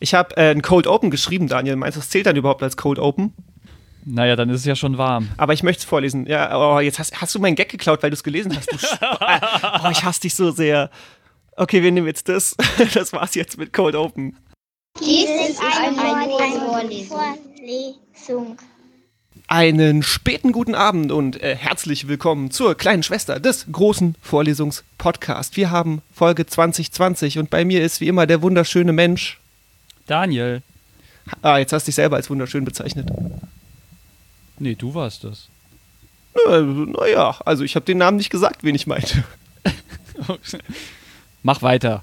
[0.00, 1.76] Ich habe äh, ein Cold Open geschrieben, Daniel.
[1.76, 3.32] Meinst du, das zählt dann überhaupt als Cold Open?
[4.04, 5.28] Naja, dann ist es ja schon warm.
[5.36, 6.26] Aber ich möchte es vorlesen.
[6.26, 8.72] Ja, oh, jetzt hast, hast du meinen Gag geklaut, weil du es gelesen hast.
[8.72, 8.76] Du
[9.84, 10.90] oh, ich hasse dich so sehr.
[11.56, 12.56] Okay, wir nehmen jetzt das.
[12.94, 14.36] Das war's jetzt mit Cold Open.
[15.00, 18.56] Dies ist eine, eine Vorlesung.
[19.46, 25.56] Einen späten guten Abend und äh, herzlich willkommen zur kleinen Schwester des großen Vorlesungspodcasts.
[25.56, 29.38] Wir haben Folge 2020 und bei mir ist wie immer der wunderschöne Mensch.
[30.08, 30.62] Daniel.
[31.42, 33.08] Ah, jetzt hast du dich selber als wunderschön bezeichnet.
[34.58, 35.48] Nee, du warst das.
[36.46, 39.24] Naja, na also ich habe den Namen nicht gesagt, wen ich meinte.
[41.42, 42.02] Mach weiter.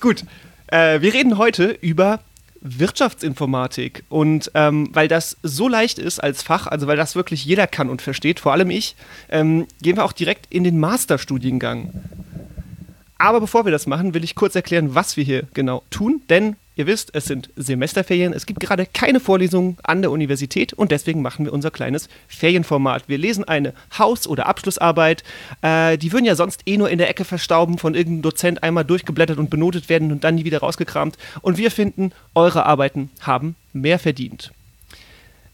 [0.00, 0.24] Gut,
[0.68, 2.20] äh, wir reden heute über
[2.60, 4.04] Wirtschaftsinformatik.
[4.08, 7.88] Und ähm, weil das so leicht ist als Fach, also weil das wirklich jeder kann
[7.88, 8.96] und versteht, vor allem ich,
[9.28, 11.92] ähm, gehen wir auch direkt in den Masterstudiengang.
[13.18, 16.22] Aber bevor wir das machen, will ich kurz erklären, was wir hier genau tun.
[16.28, 20.92] Denn Ihr wisst, es sind Semesterferien, es gibt gerade keine Vorlesungen an der Universität und
[20.92, 23.08] deswegen machen wir unser kleines Ferienformat.
[23.08, 25.24] Wir lesen eine Haus- oder Abschlussarbeit,
[25.62, 28.84] äh, die würden ja sonst eh nur in der Ecke verstauben, von irgendeinem Dozent einmal
[28.84, 31.16] durchgeblättert und benotet werden und dann nie wieder rausgekramt.
[31.40, 34.52] Und wir finden, eure Arbeiten haben mehr verdient.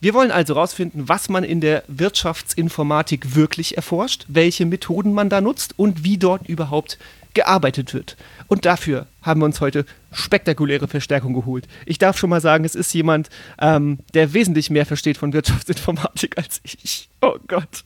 [0.01, 5.41] Wir wollen also herausfinden, was man in der Wirtschaftsinformatik wirklich erforscht, welche Methoden man da
[5.41, 6.99] nutzt und wie dort überhaupt
[7.35, 8.17] gearbeitet wird.
[8.53, 11.67] Und dafür haben wir uns heute spektakuläre Verstärkung geholt.
[11.87, 16.37] Ich darf schon mal sagen, es ist jemand, ähm, der wesentlich mehr versteht von Wirtschaftsinformatik
[16.37, 17.09] als ich.
[17.23, 17.83] Oh Gott.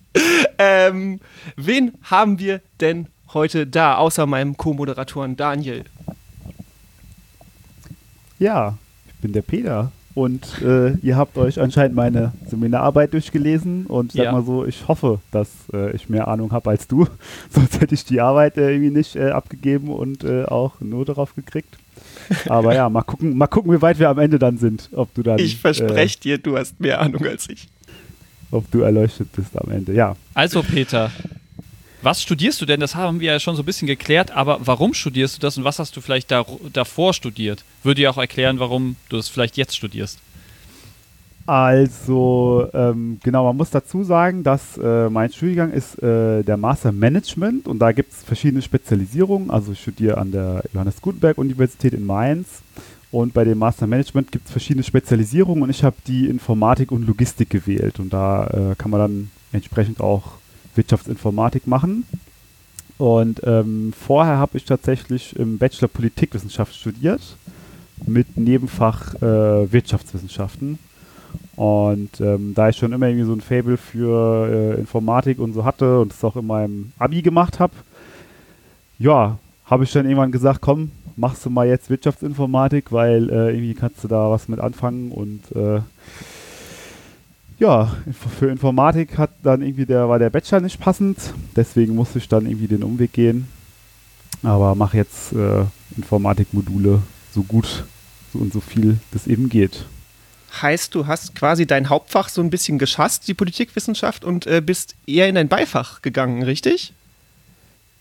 [0.58, 1.20] Ähm,
[1.54, 5.84] wen haben wir denn heute da, außer meinem Co-Moderatoren Daniel?
[8.40, 9.92] Ja, ich bin der Peter.
[10.16, 14.32] Und äh, ihr habt euch anscheinend meine Seminararbeit durchgelesen und sag ja.
[14.32, 17.06] mal so, ich hoffe, dass äh, ich mehr Ahnung habe als du.
[17.50, 21.34] Sonst hätte ich die Arbeit äh, irgendwie nicht äh, abgegeben und äh, auch nur darauf
[21.34, 21.76] gekriegt.
[22.48, 24.88] Aber ja, mal gucken, mal gucken, wie weit wir am Ende dann sind.
[24.92, 25.38] Ob du dann.
[25.38, 27.68] Ich verspreche äh, dir, du hast mehr Ahnung als ich.
[28.50, 30.16] Ob du erleuchtet bist am Ende, ja.
[30.32, 31.10] Also, Peter,
[32.06, 32.78] was studierst du denn?
[32.78, 35.64] Das haben wir ja schon so ein bisschen geklärt, aber warum studierst du das und
[35.64, 37.64] was hast du vielleicht da, davor studiert?
[37.82, 40.20] Würde ja auch erklären, warum du es vielleicht jetzt studierst.
[41.46, 46.92] Also, ähm, genau, man muss dazu sagen, dass äh, mein Studiengang ist äh, der Master
[46.92, 49.50] Management und da gibt es verschiedene Spezialisierungen.
[49.50, 52.62] Also, ich studiere an der Johannes Gutenberg Universität in Mainz
[53.10, 57.04] und bei dem Master Management gibt es verschiedene Spezialisierungen und ich habe die Informatik und
[57.04, 60.38] Logistik gewählt und da äh, kann man dann entsprechend auch
[60.76, 62.04] Wirtschaftsinformatik machen.
[62.98, 67.20] Und ähm, vorher habe ich tatsächlich im Bachelor Politikwissenschaft studiert
[68.06, 70.78] mit Nebenfach äh, Wirtschaftswissenschaften.
[71.56, 75.64] Und ähm, da ich schon immer irgendwie so ein Fable für äh, Informatik und so
[75.64, 77.72] hatte und es auch in meinem Abi gemacht habe,
[78.98, 83.74] ja, habe ich dann irgendwann gesagt, komm, machst du mal jetzt Wirtschaftsinformatik, weil äh, irgendwie
[83.74, 85.80] kannst du da was mit anfangen und äh,
[87.58, 87.96] ja,
[88.38, 91.18] für Informatik hat dann irgendwie der, war der Bachelor nicht passend,
[91.54, 93.48] deswegen musste ich dann irgendwie den Umweg gehen.
[94.42, 95.64] Aber mache jetzt äh,
[95.96, 97.02] Informatikmodule
[97.32, 97.84] so gut
[98.34, 99.86] und so viel das eben geht.
[100.60, 104.94] Heißt, du hast quasi dein Hauptfach so ein bisschen geschasst, die Politikwissenschaft, und äh, bist
[105.06, 106.94] eher in dein Beifach gegangen, richtig?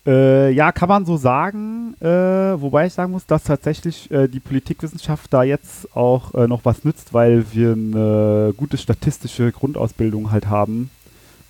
[0.06, 1.94] Äh, ja, kann man so sagen.
[2.00, 6.64] Äh, wobei ich sagen muss, dass tatsächlich äh, die Politikwissenschaft da jetzt auch äh, noch
[6.64, 10.90] was nützt, weil wir eine gute statistische Grundausbildung halt haben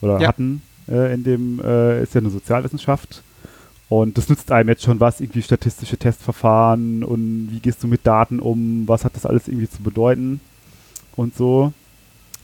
[0.00, 0.28] oder ja.
[0.28, 0.62] hatten.
[0.88, 3.22] Äh, in dem äh, ist ja eine Sozialwissenschaft.
[3.88, 8.04] Und das nützt einem jetzt schon was, irgendwie statistische Testverfahren und wie gehst du mit
[8.04, 10.40] Daten um, was hat das alles irgendwie zu bedeuten
[11.14, 11.72] und so.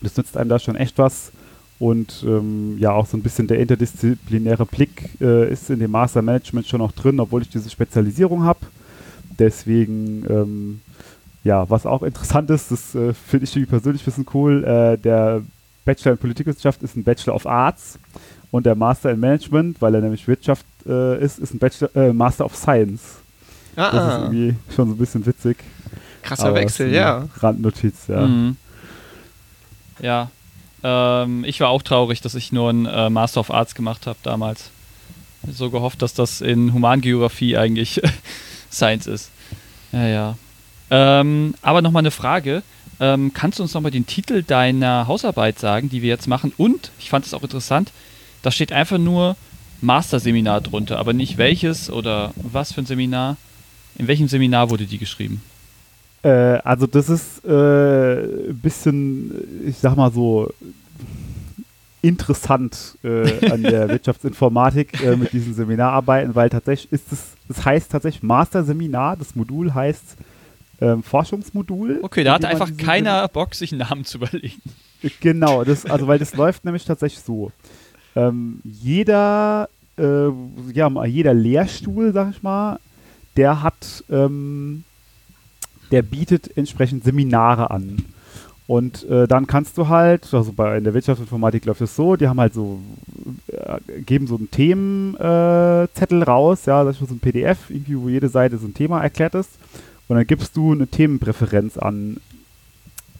[0.01, 1.31] Das nützt einem da schon echt was.
[1.83, 6.21] Und ähm, ja, auch so ein bisschen der interdisziplinäre Blick äh, ist in dem Master
[6.21, 8.59] Management schon noch drin, obwohl ich diese Spezialisierung habe.
[9.37, 10.81] Deswegen, ähm,
[11.43, 15.41] ja, was auch interessant ist, das äh, finde ich persönlich ein bisschen cool, äh, der
[15.83, 17.99] Bachelor in Politikwissenschaft ist ein Bachelor of Arts
[18.49, 22.13] und der Master in Management, weil er nämlich Wirtschaft äh, ist, ist ein Bachelor, äh,
[22.13, 23.01] Master of Science.
[23.75, 24.21] Ah, das ist ah.
[24.21, 25.57] irgendwie schon so ein bisschen witzig.
[26.21, 27.27] Krasser Wechsel, ja.
[27.39, 28.25] Randnotiz, ja.
[28.25, 28.55] Mhm.
[29.99, 30.31] Ja,
[30.83, 34.19] ähm, ich war auch traurig, dass ich nur einen äh, Master of Arts gemacht habe
[34.23, 34.69] damals.
[35.51, 38.01] So gehofft, dass das in Humangeografie eigentlich
[38.71, 39.31] Science ist.
[39.91, 40.37] Ja, ja.
[40.89, 42.63] Ähm, aber nochmal eine Frage.
[42.99, 46.53] Ähm, kannst du uns nochmal den Titel deiner Hausarbeit sagen, die wir jetzt machen?
[46.57, 47.91] Und, ich fand es auch interessant,
[48.41, 49.35] da steht einfach nur
[49.81, 53.37] Masterseminar drunter, aber nicht welches oder was für ein Seminar.
[53.97, 55.41] In welchem Seminar wurde die geschrieben?
[56.23, 56.29] Äh,
[56.63, 59.31] also das ist äh, ein bisschen,
[59.67, 60.49] ich sag mal so,
[62.01, 67.91] interessant äh, an der Wirtschaftsinformatik äh, mit diesen Seminararbeiten, weil tatsächlich ist es, das heißt
[67.91, 70.17] tatsächlich Master-Seminar, das Modul heißt
[70.81, 71.99] ähm, Forschungsmodul.
[72.01, 74.61] Okay, da hat einfach keiner Bock, sich einen Namen zu überlegen.
[75.21, 77.51] Genau, das, also weil das läuft nämlich tatsächlich so.
[78.15, 80.27] Ähm, jeder, äh,
[80.73, 82.79] ja, jeder Lehrstuhl, sag ich mal,
[83.37, 84.83] der hat, ähm,
[85.93, 88.03] der bietet entsprechend Seminare an.
[88.65, 92.27] Und äh, dann kannst du halt, also bei in der Wirtschaftsinformatik läuft es so, die
[92.27, 92.79] haben halt so,
[93.47, 98.09] äh, geben so einen Themenzettel äh, raus, ja, das ist so ein PDF, irgendwie, wo
[98.09, 99.51] jede Seite so ein Thema erklärt ist.
[100.07, 102.17] Und dann gibst du eine Themenpräferenz an,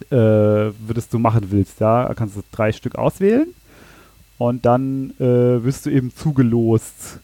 [0.09, 3.53] äh, würdest du machen willst, ja, Da kannst du drei Stück auswählen
[4.39, 7.19] und dann äh, wirst du eben zugelost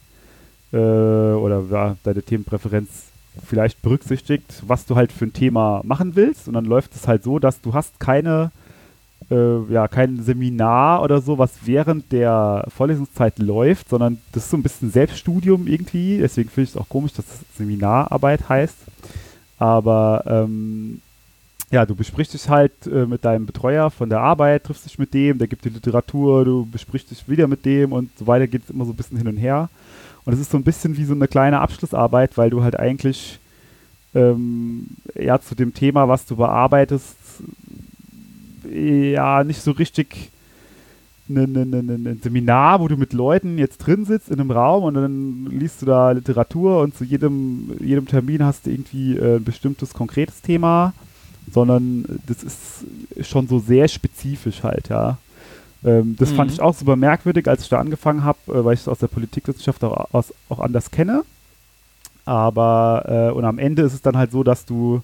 [0.72, 3.09] äh, oder ja, deine Themenpräferenz
[3.46, 7.24] vielleicht berücksichtigt, was du halt für ein Thema machen willst und dann läuft es halt
[7.24, 8.52] so, dass du hast keine
[9.32, 14.58] äh, ja, kein Seminar oder so, was während der Vorlesungszeit läuft, sondern das ist so
[14.58, 16.18] ein bisschen Selbststudium irgendwie.
[16.18, 18.78] Deswegen finde ich es auch komisch, dass es Seminararbeit heißt.
[19.60, 21.02] Aber ähm,
[21.72, 25.14] ja, du besprichst dich halt äh, mit deinem Betreuer von der Arbeit, triffst dich mit
[25.14, 28.64] dem, der gibt dir Literatur, du besprichst dich wieder mit dem und so weiter geht
[28.64, 29.70] es immer so ein bisschen hin und her.
[30.26, 33.40] Und es ist so ein bisschen wie so eine kleine Abschlussarbeit, weil du halt eigentlich
[34.16, 37.16] ähm, ja zu dem Thema, was du bearbeitest,
[38.72, 40.30] ja nicht so richtig
[41.28, 44.52] ne, ne, ne, ne, ein Seminar, wo du mit Leuten jetzt drin sitzt in einem
[44.52, 49.18] Raum und dann liest du da Literatur und zu jedem, jedem Termin hast du irgendwie
[49.18, 50.94] äh, ein bestimmtes konkretes Thema,
[51.54, 55.18] sondern das ist schon so sehr spezifisch halt, ja.
[55.84, 56.54] Ähm, das fand Mhm.
[56.56, 59.08] ich auch super merkwürdig, als ich da angefangen habe, äh, weil ich es aus der
[59.08, 61.24] Politikwissenschaft auch, aus, auch anders kenne.
[62.26, 65.02] Aber äh, und am Ende ist es dann halt so, dass du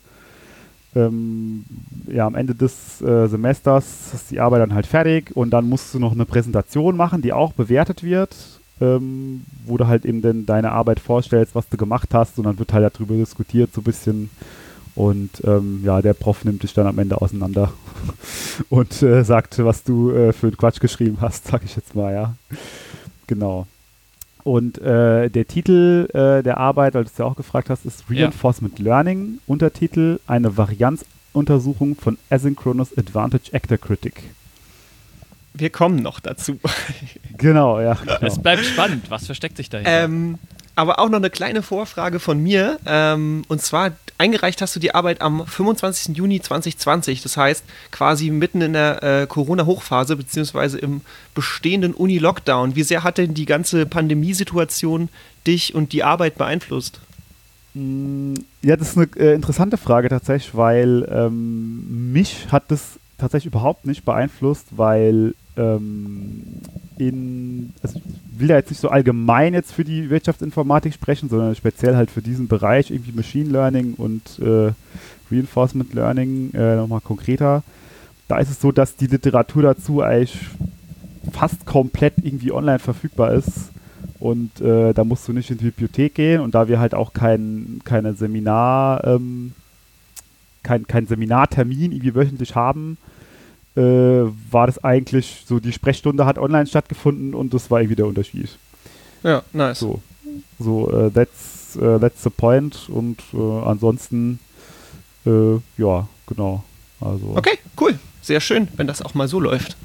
[0.96, 1.66] ähm,
[2.08, 5.94] ja am Ende des äh, Semesters ist die Arbeit dann halt fertig und dann musst
[5.94, 8.36] du noch eine Präsentation machen, die auch bewertet wird,
[8.82, 12.60] ähm, wo du halt eben dann deine Arbeit vorstellst, was du gemacht hast und dann
[12.60, 14.30] wird halt darüber diskutiert so ein bisschen
[14.96, 17.74] und ähm, ja, der Prof nimmt dich dann am Ende auseinander
[18.70, 22.14] und äh, sagt, was du äh, für einen Quatsch geschrieben hast, sag ich jetzt mal,
[22.14, 22.36] ja.
[23.28, 23.68] Genau.
[24.44, 28.04] Und äh, der Titel äh, der Arbeit, weil du es ja auch gefragt hast, ist
[28.10, 28.26] Ja.
[28.26, 29.40] Reinforcement Learning.
[29.48, 34.22] Untertitel eine Varianzuntersuchung von Asynchronous Advantage Actor Critic.
[35.56, 36.60] Wir kommen noch dazu.
[37.38, 37.96] Genau, ja.
[37.96, 38.18] Genau.
[38.22, 39.10] Es bleibt spannend.
[39.10, 40.04] Was versteckt sich dahinter?
[40.04, 40.38] Ähm,
[40.76, 42.80] aber auch noch eine kleine Vorfrage von mir.
[42.86, 46.16] Ähm, und zwar, eingereicht hast du die Arbeit am 25.
[46.18, 47.22] Juni 2020.
[47.22, 51.02] Das heißt, quasi mitten in der äh, Corona-Hochphase, beziehungsweise im
[51.34, 52.76] bestehenden Uni-Lockdown.
[52.76, 55.10] Wie sehr hat denn die ganze Pandemiesituation
[55.48, 57.00] dich und die Arbeit beeinflusst?
[57.74, 63.54] Mm, Ja, das ist eine äh, interessante Frage tatsächlich, weil ähm, mich hat das tatsächlich
[63.54, 66.44] überhaupt nicht beeinflusst, weil ähm,
[66.98, 68.02] in, also
[68.40, 72.22] will ja jetzt nicht so allgemein jetzt für die Wirtschaftsinformatik sprechen, sondern speziell halt für
[72.22, 74.72] diesen Bereich irgendwie Machine Learning und äh,
[75.32, 77.64] Reinforcement Learning äh, nochmal konkreter.
[78.28, 80.38] Da ist es so, dass die Literatur dazu eigentlich
[81.32, 83.72] fast komplett irgendwie online verfügbar ist.
[84.20, 86.42] Und äh, da musst du nicht in die Bibliothek gehen.
[86.42, 89.54] Und da wir halt auch kein, keine Seminar, ähm,
[90.64, 92.98] kein, kein Seminartermin irgendwie wöchentlich haben,
[93.76, 93.82] äh,
[94.52, 98.50] war das eigentlich so, die Sprechstunde hat online stattgefunden und das war irgendwie der Unterschied.
[99.24, 99.80] Ja, nice.
[99.80, 100.02] So,
[100.60, 102.90] so äh, that's, äh, that's the point.
[102.90, 104.40] Und äh, ansonsten,
[105.26, 106.64] äh, ja, genau.
[107.02, 108.00] Also, Okay, cool.
[108.22, 109.78] Sehr schön, wenn das auch mal so läuft.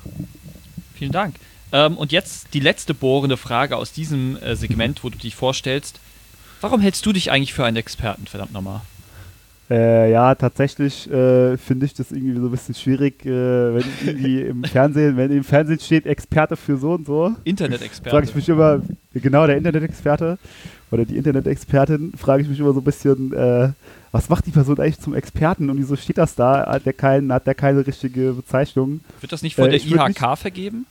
[0.94, 1.36] Vielen Dank.
[1.72, 6.00] Ähm, und jetzt die letzte bohrende Frage aus diesem äh, Segment, wo du dich vorstellst.
[6.60, 8.82] Warum hältst du dich eigentlich für einen Experten, verdammt nochmal?
[9.70, 13.28] Äh, ja, tatsächlich äh, finde ich das irgendwie so ein bisschen schwierig, äh,
[13.74, 18.22] wenn irgendwie im Fernsehen, wenn im Fernsehen steht Experte für so und so, frage Internet-Experte.
[18.24, 18.82] ich mich immer,
[19.14, 20.38] genau der Internetexperte
[20.90, 23.68] oder die Internetexpertin, frage ich mich immer so ein bisschen, äh,
[24.10, 26.66] was macht die Person eigentlich zum Experten und wieso steht das da?
[26.66, 29.00] Hat der, kein, hat der keine richtige Bezeichnung?
[29.20, 30.86] Wird das nicht von Äh, der IHK vergeben?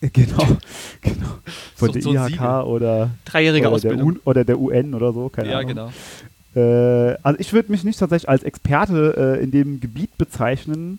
[0.00, 0.38] Äh, Genau,
[1.02, 1.26] genau.
[1.74, 2.62] Von So- der so IHK Siegel.
[2.62, 4.08] oder, Dreijährige oder, der Ausbildung.
[4.12, 5.68] UN, oder der UN oder so, keine ja, Ahnung.
[5.68, 5.92] genau.
[6.56, 10.98] Äh, also ich würde mich nicht tatsächlich als Experte äh, in dem Gebiet bezeichnen,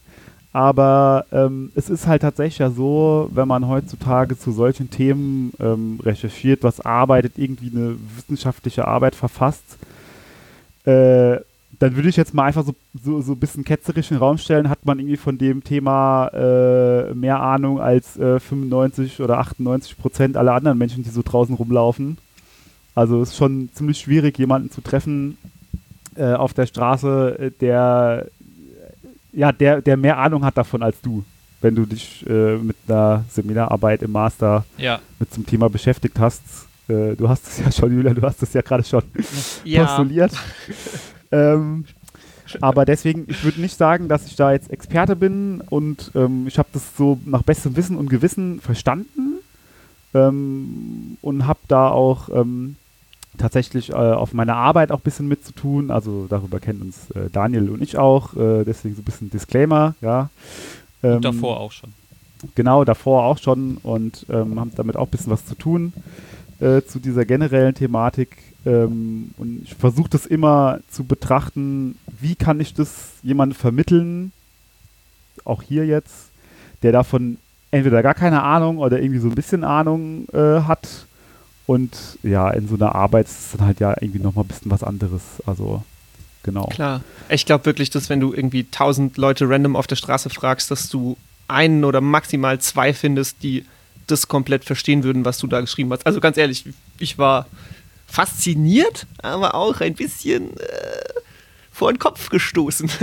[0.54, 6.00] aber ähm, es ist halt tatsächlich ja so, wenn man heutzutage zu solchen Themen ähm,
[6.04, 9.78] recherchiert, was arbeitet, irgendwie eine wissenschaftliche Arbeit verfasst,
[10.86, 11.38] äh,
[11.80, 12.74] dann würde ich jetzt mal einfach so,
[13.04, 16.28] so, so ein bisschen ketzerisch in den Raum stellen, hat man irgendwie von dem Thema
[16.30, 21.56] äh, mehr Ahnung als äh, 95 oder 98 Prozent aller anderen Menschen, die so draußen
[21.56, 22.18] rumlaufen.
[22.98, 25.38] Also es ist schon ziemlich schwierig, jemanden zu treffen
[26.16, 28.26] äh, auf der Straße, äh, der,
[29.34, 31.24] ja, der, der mehr Ahnung hat davon als du,
[31.62, 35.00] wenn du dich äh, mit einer Seminararbeit im Master Ja.
[35.20, 36.42] mit zum Thema beschäftigt hast.
[36.88, 39.04] Äh, du hast es ja schon, Julia, du hast es ja gerade schon
[39.64, 39.86] Ja.
[39.86, 40.32] postuliert.
[41.32, 41.86] ähm,
[42.62, 46.58] Aber deswegen, ich würde nicht sagen, dass ich da jetzt Experte bin und ähm, ich
[46.58, 49.36] habe das so nach bestem Wissen und Gewissen verstanden
[50.16, 52.76] ähm, und habe da auch ähm,
[53.38, 55.92] tatsächlich äh, auf meiner Arbeit auch ein bisschen mit zu tun.
[55.92, 59.96] Also darüber kennen uns äh, Daniel und ich auch, äh, deswegen so ein bisschen Disclaimer,
[60.02, 60.30] ja.
[61.04, 61.94] Ähm, Und davor auch schon.
[62.56, 65.94] Genau, davor auch schon und ähm, haben damit auch ein bisschen was zu tun
[66.60, 68.38] äh, zu dieser generellen Thematik.
[68.66, 74.32] Ähm, und ich versuche das immer zu betrachten, wie kann ich das jemandem vermitteln,
[75.46, 76.30] auch hier jetzt,
[76.84, 77.38] der davon
[77.72, 81.06] entweder gar keine Ahnung oder irgendwie so ein bisschen Ahnung äh, hat.
[81.68, 84.72] Und ja, in so einer Arbeit ist es dann halt ja irgendwie nochmal ein bisschen
[84.72, 85.22] was anderes.
[85.46, 85.84] Also,
[86.42, 86.68] genau.
[86.68, 87.02] Klar.
[87.30, 90.90] Ich glaube wirklich, dass wenn du irgendwie tausend Leute random auf der Straße fragst, dass
[90.90, 91.18] du
[91.50, 93.66] einen oder maximal zwei findest, die
[94.08, 96.06] das komplett verstehen würden, was du da geschrieben hast.
[96.06, 96.64] Also ganz ehrlich,
[97.00, 97.48] ich war
[98.08, 101.20] fasziniert, aber auch ein bisschen äh,
[101.70, 102.90] vor den Kopf gestoßen.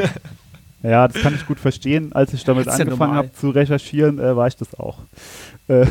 [0.85, 2.13] Ja, das kann ich gut verstehen.
[2.13, 3.17] Als ich damit ja angefangen normal.
[3.17, 4.99] habe zu recherchieren, äh, war ich das auch.
[5.67, 5.87] Äh,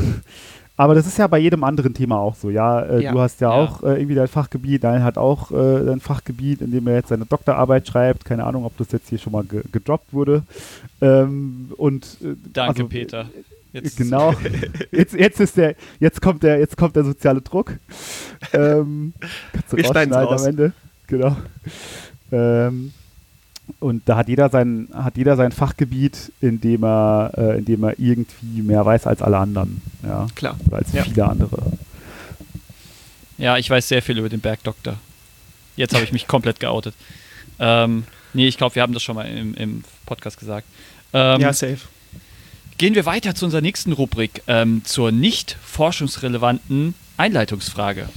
[0.76, 2.50] aber das ist ja bei jedem anderen Thema auch so.
[2.50, 3.12] Ja, äh, Ja.
[3.12, 3.56] du hast ja, Ja.
[3.64, 7.10] auch äh, irgendwie dein Fachgebiet, Daniel hat auch äh, sein Fachgebiet, in dem er jetzt
[7.10, 8.26] seine Doktorarbeit schreibt.
[8.26, 10.44] Keine Ahnung, ob das jetzt hier schon mal ge gedroppt wurde.
[11.02, 13.30] Ähm, und äh, Danke, also, Peter.
[13.72, 14.34] Jetzt, Genau.
[14.92, 17.74] Jetzt, jetzt ist der, jetzt kommt der, jetzt kommt der soziale Druck.
[18.54, 19.14] Ähm,
[19.52, 20.42] kannst du Wir rausschneiden raus.
[20.44, 20.74] am Ende.
[21.08, 21.36] Genau.
[22.32, 22.92] Ähm,
[23.80, 27.84] und da hat jeder sein, hat jeder sein Fachgebiet, in dem er, äh, in dem
[27.84, 29.82] er irgendwie mehr weiß als alle anderen.
[30.04, 30.28] Ja.
[30.36, 30.58] Klar.
[30.68, 31.04] Oder als Ja.
[31.04, 31.74] viele andere.
[33.38, 34.98] Ja, ich weiß sehr viel über den Bergdoktor.
[35.76, 36.94] Jetzt habe ich mich komplett geoutet.
[37.60, 38.04] Ähm,
[38.34, 40.68] nee, ich glaube, wir haben das schon mal im, im Podcast gesagt.
[41.14, 41.80] Ähm, ja, safe.
[42.78, 48.08] Gehen wir weiter zu unserer nächsten Rubrik, ähm, zur nicht forschungsrelevanten Einleitungsfrage.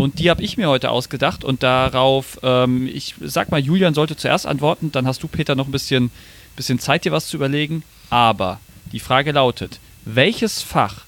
[0.00, 4.16] Und die habe ich mir heute ausgedacht und darauf, ähm, ich sag mal, Julian sollte
[4.16, 6.10] zuerst antworten, dann hast du, Peter, noch ein bisschen,
[6.56, 7.82] bisschen Zeit, dir was zu überlegen.
[8.08, 8.60] Aber
[8.92, 11.04] die Frage lautet, welches Fach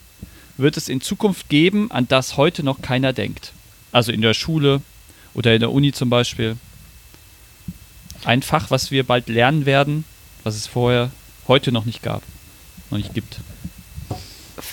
[0.59, 3.53] wird es in Zukunft geben, an das heute noch keiner denkt?
[3.93, 4.83] Also in der Schule
[5.33, 6.59] oder in der Uni zum Beispiel.
[8.27, 10.05] Ein Fach, was wir bald lernen werden,
[10.45, 11.11] was es vorher
[11.49, 12.23] heute noch nicht gab,
[12.91, 13.39] noch nicht gibt.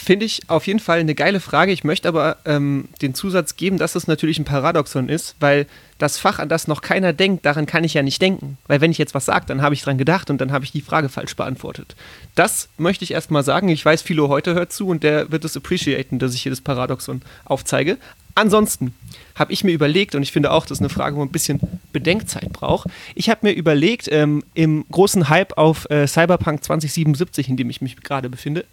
[0.10, 1.72] Finde ich auf jeden Fall eine geile Frage.
[1.72, 5.68] Ich möchte aber ähm, den Zusatz geben, dass es natürlich ein Paradoxon ist, weil
[6.00, 8.58] das Fach, an das noch keiner denkt, daran kann ich ja nicht denken.
[8.66, 10.72] Weil wenn ich jetzt was sage, dann habe ich dran gedacht und dann habe ich
[10.72, 11.96] die Frage falsch beantwortet.
[12.34, 13.70] Das möchte ich erstmal sagen.
[13.70, 16.62] Ich weiß, Philo heute hört zu und der wird es appreciaten, dass ich hier das
[16.62, 18.00] Paradoxon aufzeige.
[18.34, 18.96] Ansonsten
[19.36, 21.32] habe ich mir überlegt, und ich finde auch, das ist eine Frage, wo man ein
[21.32, 21.60] bisschen
[21.94, 22.90] Bedenkzeit braucht.
[23.14, 27.82] Ich habe mir überlegt, ähm, im großen Hype auf äh, Cyberpunk 2077, in dem ich
[27.82, 28.66] mich gerade befinde,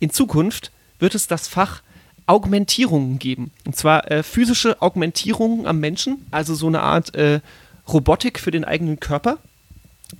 [0.00, 1.82] in Zukunft wird es das Fach
[2.26, 3.50] Augmentierungen geben.
[3.66, 7.40] Und zwar äh, physische Augmentierungen am Menschen, also so eine Art äh,
[7.86, 9.38] Robotik für den eigenen Körper.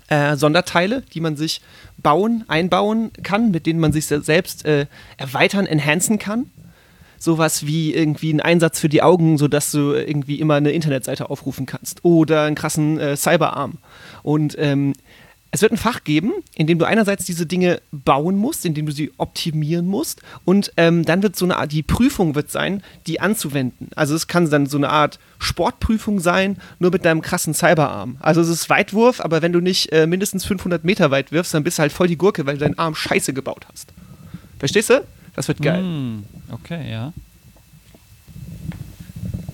[0.08, 1.60] Äh, Sonderteile, die man sich
[1.98, 6.50] bauen, einbauen kann, mit denen man sich se- selbst äh, erweitern, enhancen kann.
[7.18, 11.64] Sowas wie irgendwie ein Einsatz für die Augen, sodass du irgendwie immer eine Internetseite aufrufen
[11.64, 12.04] kannst.
[12.04, 13.78] Oder einen krassen äh, Cyberarm.
[14.22, 14.94] Und ähm,
[15.54, 18.86] es wird ein Fach geben, in dem du einerseits diese Dinge bauen musst, in dem
[18.86, 22.82] du sie optimieren musst und ähm, dann wird so eine Art, die Prüfung wird sein,
[23.06, 23.88] die anzuwenden.
[23.94, 28.16] Also es kann dann so eine Art Sportprüfung sein, nur mit deinem krassen Cyberarm.
[28.18, 31.62] Also es ist Weitwurf, aber wenn du nicht äh, mindestens 500 Meter weit wirfst, dann
[31.62, 33.92] bist du halt voll die Gurke, weil du deinen Arm scheiße gebaut hast.
[34.58, 35.04] Verstehst du?
[35.36, 35.82] Das wird geil.
[35.82, 37.12] Hm, okay, ja.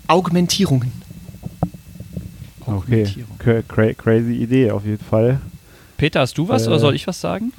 [0.06, 0.92] Augmentierungen.
[2.62, 2.72] Okay.
[2.72, 3.38] Augmentierung.
[3.38, 5.40] Cra cra crazy Idee auf jeden Fall.
[6.00, 6.68] Peter, hast du was Äh.
[6.68, 7.52] oder soll ich was sagen?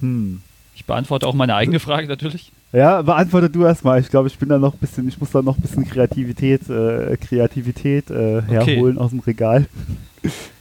[0.00, 0.40] Hm.
[0.74, 2.52] Ich beantworte auch meine eigene Frage natürlich.
[2.72, 4.00] Ja, beantworte du erstmal.
[4.00, 6.70] Ich glaube, ich bin da noch ein bisschen, ich muss da noch ein bisschen Kreativität,
[6.70, 9.66] äh, Kreativität äh, herholen aus dem Regal.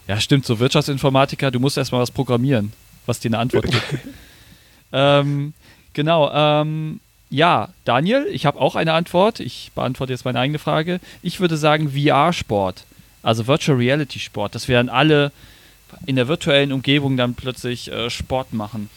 [0.10, 2.74] Ja, stimmt, so Wirtschaftsinformatiker, du musst erstmal was programmieren,
[3.06, 3.84] was dir eine Antwort gibt.
[4.92, 5.54] ähm,
[5.94, 9.40] genau, ähm, ja, Daniel, ich habe auch eine Antwort.
[9.40, 11.00] Ich beantworte jetzt meine eigene Frage.
[11.22, 12.84] Ich würde sagen VR-Sport,
[13.24, 15.32] also Virtual Reality Sport, dass wir dann alle
[16.06, 18.90] in der virtuellen Umgebung dann plötzlich äh, Sport machen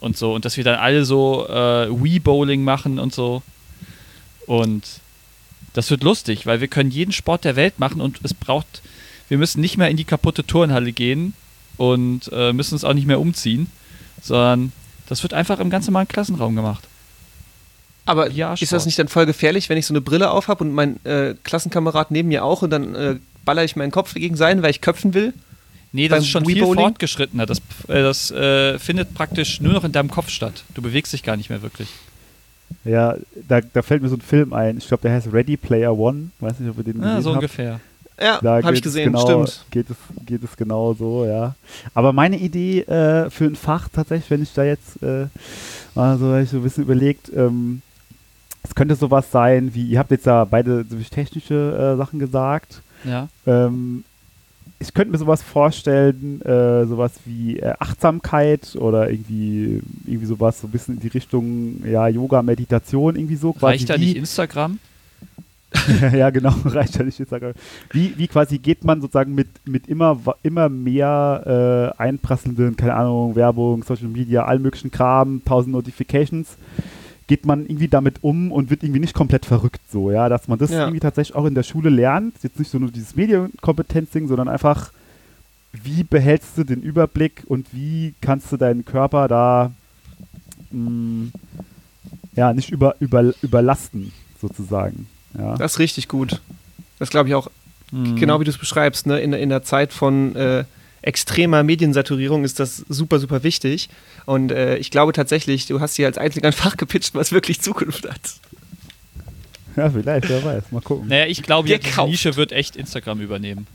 [0.00, 3.42] und so und dass wir dann alle so äh, Wii-Bowling machen und so.
[4.46, 4.84] Und
[5.74, 8.82] das wird lustig, weil wir können jeden Sport der Welt machen und es braucht,
[9.28, 11.34] wir müssen nicht mehr in die kaputte Turnhalle gehen
[11.76, 13.68] und äh, müssen uns auch nicht mehr umziehen,
[14.20, 14.72] sondern
[15.08, 16.86] das wird einfach im ganz normalen Klassenraum gemacht.
[18.06, 20.72] Aber Ja, ist das nicht dann voll gefährlich, wenn ich so eine Brille aufhab und
[20.72, 24.62] mein äh, Klassenkamerad neben mir auch und dann äh, baller ich meinen Kopf gegen seinen,
[24.62, 25.32] weil ich köpfen will?
[25.92, 27.46] Nee, das Beim ist schon viel fortgeschrittener.
[27.46, 30.62] Das, äh, das äh, findet praktisch nur noch in deinem Kopf statt.
[30.74, 31.88] Du bewegst dich gar nicht mehr wirklich.
[32.84, 33.16] Ja,
[33.48, 34.78] da, da fällt mir so ein Film ein.
[34.78, 36.30] Ich glaube, der heißt Ready Player One.
[36.38, 37.36] Weiß nicht, ob ihr den Ja, gesehen so habt.
[37.38, 37.80] ungefähr.
[38.20, 39.64] ja, Da habe ich gesehen, genau, stimmt.
[39.72, 41.56] Geht es, geht es genau so, ja.
[41.94, 45.26] Aber meine Idee äh, für ein Fach tatsächlich, wenn ich da jetzt äh,
[45.96, 47.82] mal so, hab ich so ein bisschen überlegt, ähm,
[48.62, 52.82] es könnte sowas sein wie, ihr habt jetzt da beide so technische äh, Sachen gesagt.
[53.04, 53.28] Ja.
[53.46, 54.04] Ähm,
[54.80, 60.66] ich könnte mir sowas vorstellen, äh, sowas wie äh, Achtsamkeit oder irgendwie, irgendwie sowas so
[60.66, 63.52] ein bisschen in die Richtung ja, Yoga, Meditation, irgendwie so.
[63.52, 64.78] quasi Reicht da nicht Instagram?
[66.14, 67.20] ja, genau, reicht ja nicht.
[67.20, 67.28] Ich.
[67.92, 73.36] Wie, wie quasi geht man sozusagen mit, mit immer, immer mehr äh, einprasselnden, keine Ahnung,
[73.36, 76.56] Werbung, Social Media, all möglichen Kram, tausend Notifications,
[77.30, 80.58] geht man irgendwie damit um und wird irgendwie nicht komplett verrückt so, ja, dass man
[80.58, 80.80] das Ja.
[80.80, 84.90] irgendwie tatsächlich auch in der Schule lernt, jetzt nicht so nur dieses Medienkompetenzding, sondern einfach,
[85.72, 89.70] wie behältst du den Überblick und wie kannst du deinen Körper da
[90.72, 91.28] mh,
[92.34, 95.06] ja, nicht über, über, überlasten, sozusagen.
[95.38, 95.54] Ja.
[95.56, 96.40] Das ist richtig gut.
[96.98, 97.48] Das glaube ich auch,
[97.92, 98.16] Hm.
[98.16, 99.20] genau wie du es beschreibst, ne?
[99.20, 100.64] in, in der Zeit von äh,
[101.02, 103.88] extremer Mediensaturierung ist das super, super wichtig.
[104.26, 107.60] Und äh, ich glaube tatsächlich, du hast hier als Einziger ein Fach gepitcht, was wirklich
[107.60, 108.20] Zukunft hat.
[109.76, 110.64] Ja, vielleicht, wer weiß.
[110.72, 111.08] Mal gucken.
[111.08, 112.10] Naja, ich glaube, ja, Gekauft.
[112.10, 113.66] Nische wird echt Instagram übernehmen.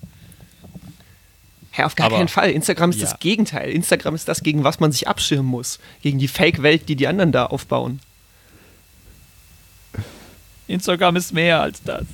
[1.77, 2.51] Ja, auf gar Aber- keinen Fall.
[2.51, 3.08] Instagram ist Ja.
[3.10, 3.70] das Gegenteil.
[3.72, 5.79] Instagram ist das, gegen was man sich abschirmen muss.
[6.01, 8.00] Gegen die Fake-Welt, die die anderen da aufbauen.
[10.67, 12.05] Instagram ist mehr als das.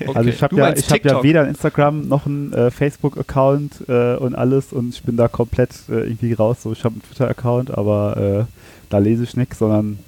[0.00, 0.10] Okay.
[0.14, 4.16] also ich habe ja, ich hab ja weder ein Instagram noch einen äh, Facebook-Account äh,
[4.16, 6.62] und alles und ich bin da komplett äh, irgendwie raus.
[6.62, 8.52] So, ich habe einen Twitter-Account, aber äh,
[8.90, 9.98] da lese ich nichts, sondern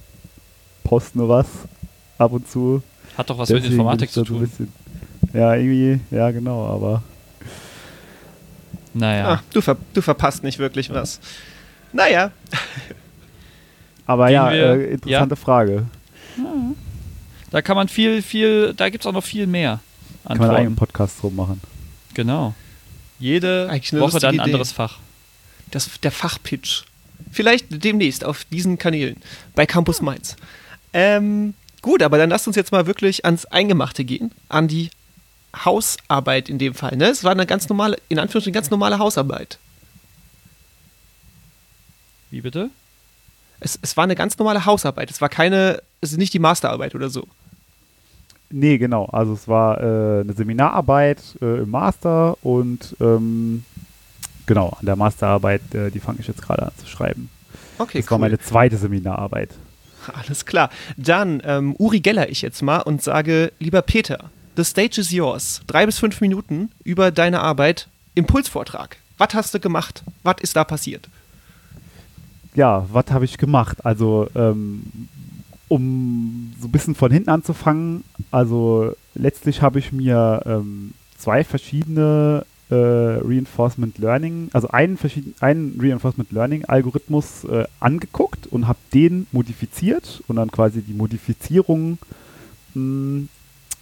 [0.84, 1.46] poste nur was
[2.18, 2.82] ab und zu.
[3.18, 4.40] Hat doch was mit Deswegen bin Informatik zu ein tun.
[4.40, 4.72] bisschen-
[5.34, 7.02] Ja, irgendwie, ja genau, aber
[8.94, 9.28] Naja.
[9.34, 11.20] Ah, du, ver du verpasst nicht wirklich was.
[11.92, 12.30] Naja,
[14.06, 15.84] aber Gehen ja, äh, interessante Frage.
[17.50, 19.80] Da kann man viel, viel, da gibt es auch noch viel mehr
[20.24, 20.92] Kann man einen eigenen Antworten.
[20.92, 21.60] Podcast drum machen.
[22.14, 22.54] Genau.
[23.18, 24.42] Jede Woche dann ein Idee.
[24.42, 24.98] anderes Fach.
[25.70, 26.84] das, der Fachpitch.
[27.30, 29.16] Vielleicht demnächst auf diesen Kanälen
[29.54, 30.36] bei Campus Mainz.
[30.92, 34.90] Ähm, gut, aber dann lasst uns jetzt mal wirklich ans Eingemachte gehen, an die
[35.64, 36.96] Hausarbeit in dem Fall.
[36.96, 37.06] Ne?
[37.06, 39.58] Es war eine ganz normale, in Anführungsstrichen ganz normale Hausarbeit.
[42.30, 42.70] Wie bitte?
[43.60, 45.10] Es, es war eine ganz normale Hausarbeit.
[45.10, 47.26] Es war keine, es ist nicht die Masterarbeit oder so.
[48.50, 49.06] Nee, genau.
[49.06, 53.64] Also es war äh, eine Seminararbeit äh, im Master und ähm,
[54.46, 57.30] genau, an der Masterarbeit, äh, die fange ich jetzt gerade an zu schreiben.
[57.78, 59.50] Okay, das war meine zweite Seminararbeit.
[60.12, 60.70] Alles klar.
[60.96, 65.62] Dann ähm, Uri Geller ich jetzt mal und sage, lieber Peter, the stage is yours.
[65.66, 67.88] Drei bis fünf Minuten über deine Arbeit.
[68.16, 68.96] Impulsvortrag.
[69.18, 70.02] Was hast du gemacht?
[70.22, 71.08] Was ist da passiert?
[72.54, 73.84] Ja, was habe ich gemacht?
[73.84, 74.82] Also, ähm,
[75.70, 78.02] um so ein bisschen von hinten anzufangen,
[78.32, 85.78] also letztlich habe ich mir ähm, zwei verschiedene äh, Reinforcement Learning, also einen, verschieden, einen
[85.80, 91.98] Reinforcement Learning Algorithmus äh, angeguckt und habe den modifiziert und dann quasi die Modifizierung
[92.74, 93.28] mh,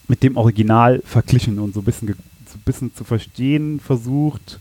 [0.08, 4.60] mit dem Original verglichen und so ein bisschen, so ein bisschen zu verstehen versucht,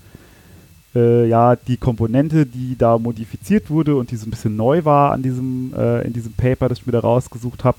[0.95, 5.11] äh, ja, die Komponente, die da modifiziert wurde und die so ein bisschen neu war
[5.11, 7.77] an diesem, äh, in diesem Paper, das ich mir da rausgesucht habe,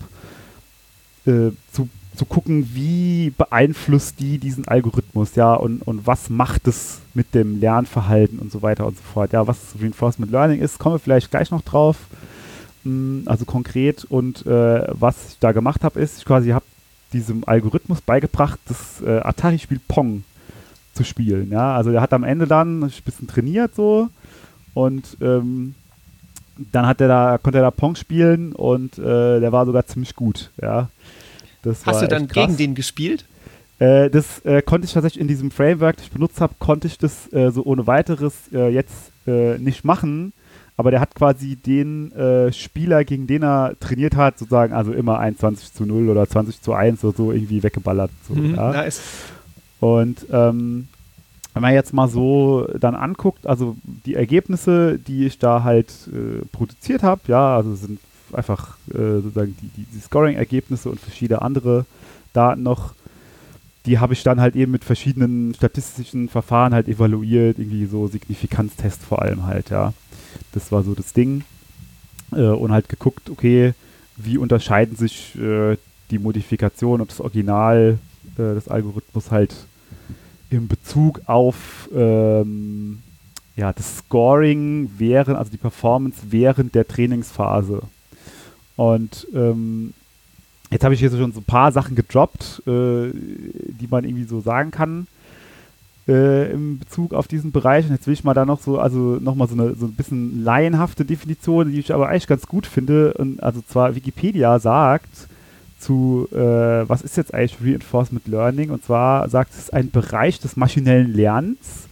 [1.27, 7.01] äh, zu, zu gucken, wie beeinflusst die diesen Algorithmus, ja, und, und was macht es
[7.14, 9.33] mit dem Lernverhalten und so weiter und so fort.
[9.33, 11.97] Ja, was Reinforcement Learning ist, kommen wir vielleicht gleich noch drauf.
[12.85, 16.64] Mm, Also konkret und äh, was ich da gemacht habe, ist, ich quasi habe
[17.12, 20.25] diesem Algorithmus beigebracht, das äh, Atari-Spiel Pong
[20.99, 21.51] zu spielen.
[21.51, 24.09] Ja, also der hat am Ende dann ein bisschen trainiert so
[24.75, 25.75] und ähm,
[26.73, 30.15] dann hat er da, konnte er da Pong spielen und äh, der war sogar ziemlich
[30.17, 30.51] gut.
[30.61, 30.89] Ja,
[31.63, 32.47] das Hast du dann krass.
[32.47, 33.25] gegen den gespielt?
[33.79, 36.99] Äh, das äh, konnte ich tatsächlich in diesem Framework, das ich benutzt habe, konnte ich
[36.99, 40.33] das äh, so ohne weiteres äh, jetzt äh, nicht machen.
[40.77, 42.13] Aber der hat quasi den
[42.53, 46.73] Spieler, gegen den er trainiert hat, sozusagen, also immer 21 zu 0 oder 20 zu
[46.73, 48.13] 1 oder so irgendwie weggeballert.
[48.29, 48.71] So, Mhm, ja.
[48.71, 49.01] Nice.
[49.81, 50.88] Und ähm,
[51.55, 56.45] wenn man jetzt mal so dann anguckt, also die Ergebnisse, die ich da halt äh,
[56.53, 58.01] produziert habe, ja, also sind
[58.33, 61.87] einfach äh, sozusagen die, die, die Scoring-Ergebnisse und verschiedene andere
[62.33, 62.95] Daten noch,
[63.87, 69.03] die habe ich dann halt eben mit verschiedenen statistischen Verfahren halt evaluiert, irgendwie so Signifikanztest
[69.03, 69.95] vor allem halt, ja.
[70.53, 71.45] Das war so das Ding.
[72.33, 73.75] Äh, und halt geguckt, okay,
[74.17, 75.77] wie unterscheiden sich äh,
[76.11, 77.99] die Modifikationen und das Original
[78.38, 79.55] äh, des Algorithmus halt
[80.51, 83.03] in Bezug auf ähm,
[83.57, 87.83] ja, das Scoring während, also die Performance während der Trainingsphase.
[88.77, 89.92] Und ähm,
[90.70, 94.40] jetzt habe ich hier schon so ein paar Sachen gedroppt, äh, die man irgendwie so
[94.40, 95.09] sagen kann
[96.09, 97.85] äh, im Bezug auf diesen Bereich.
[97.87, 100.42] Und jetzt will ich mal da noch so, also nochmal so eine so ein bisschen
[100.42, 103.14] laienhafte Definition, die ich aber eigentlich ganz gut finde.
[103.14, 105.29] Und also zwar Wikipedia sagt
[105.79, 106.37] zu, äh,
[106.88, 108.71] was ist jetzt eigentlich Reinforcement Learning?
[108.71, 111.88] Und zwar sagt es ein Bereich des maschinellen Lernens,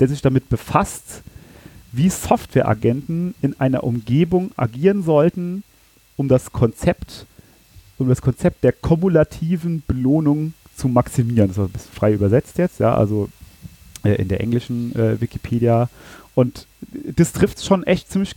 [0.00, 1.22] der sich damit befasst,
[1.92, 5.62] wie Softwareagenten in einer Umgebung agieren sollten,
[6.16, 7.26] um das Konzept,
[7.98, 11.48] um das Konzept der kumulativen Belohnung zu maximieren.
[11.48, 13.28] Das ist ein bisschen frei übersetzt jetzt, ja, also
[14.04, 15.88] äh, in der englischen äh, Wikipedia.
[16.34, 16.66] Und
[17.16, 18.34] das trifft schon echt ziemlich,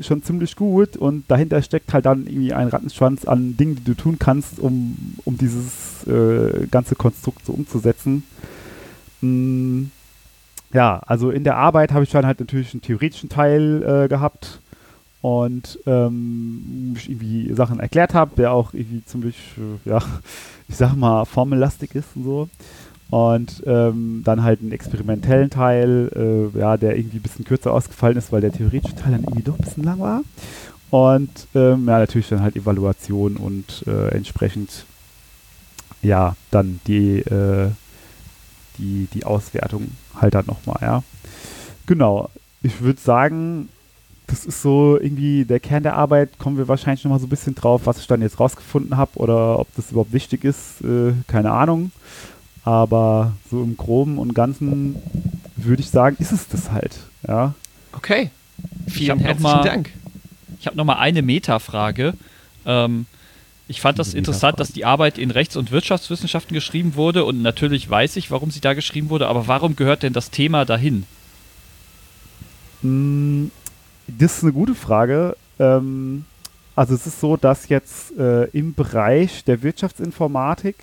[0.00, 3.94] schon ziemlich gut und dahinter steckt halt dann irgendwie ein Rattenschwanz an Dingen, die du
[3.94, 8.24] tun kannst, um, um dieses äh, ganze Konstrukt so umzusetzen.
[9.20, 9.84] Mm,
[10.72, 14.60] ja, also in der Arbeit habe ich dann halt natürlich einen theoretischen Teil äh, gehabt
[15.20, 20.02] und ähm, ich irgendwie Sachen erklärt habe, der auch irgendwie ziemlich, äh, ja,
[20.68, 22.48] ich sag mal, formellastig ist und so.
[23.14, 28.16] Und ähm, dann halt einen experimentellen Teil, äh, ja, der irgendwie ein bisschen kürzer ausgefallen
[28.16, 30.22] ist, weil der theoretische Teil dann irgendwie doch ein bisschen lang war.
[30.90, 34.84] Und ähm, ja, natürlich dann halt Evaluation und äh, entsprechend
[36.02, 37.70] ja, dann die, äh,
[38.78, 41.04] die, die Auswertung halt dann nochmal, ja.
[41.86, 42.30] Genau.
[42.62, 43.68] Ich würde sagen,
[44.26, 46.40] das ist so irgendwie der Kern der Arbeit.
[46.40, 49.60] Kommen wir wahrscheinlich nochmal so ein bisschen drauf, was ich dann jetzt rausgefunden habe oder
[49.60, 50.80] ob das überhaupt wichtig ist.
[50.82, 51.92] Äh, keine Ahnung.
[52.64, 54.96] Aber so im Groben und Ganzen
[55.56, 56.98] würde ich sagen, ist es das halt.
[57.26, 57.54] Ja.
[57.92, 58.30] Okay.
[58.88, 59.90] Vielen herzlichen noch mal- Dank.
[60.58, 62.14] Ich habe nochmal eine Metafrage.
[62.64, 63.06] Ähm,
[63.68, 67.88] ich fand das interessant, dass die Arbeit in Rechts- und Wirtschaftswissenschaften geschrieben wurde und natürlich
[67.88, 71.04] weiß ich, warum sie da geschrieben wurde, aber warum gehört denn das Thema dahin?
[72.82, 73.46] Mm,
[74.06, 75.36] Das ist eine gute Frage.
[75.58, 76.24] Ähm,
[76.76, 80.76] also es ist so, dass jetzt äh, im Bereich der Wirtschaftsinformatik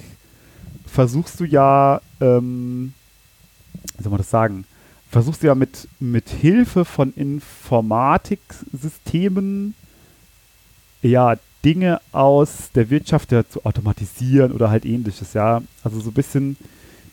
[0.92, 2.94] versuchst du ja, ähm,
[3.98, 4.66] wie soll man das sagen,
[5.10, 9.74] versuchst du ja mit, mit Hilfe von Informatiksystemen
[11.02, 15.62] ja Dinge aus der Wirtschaft ja, zu automatisieren oder halt ähnliches, ja.
[15.84, 16.58] Also so ein bisschen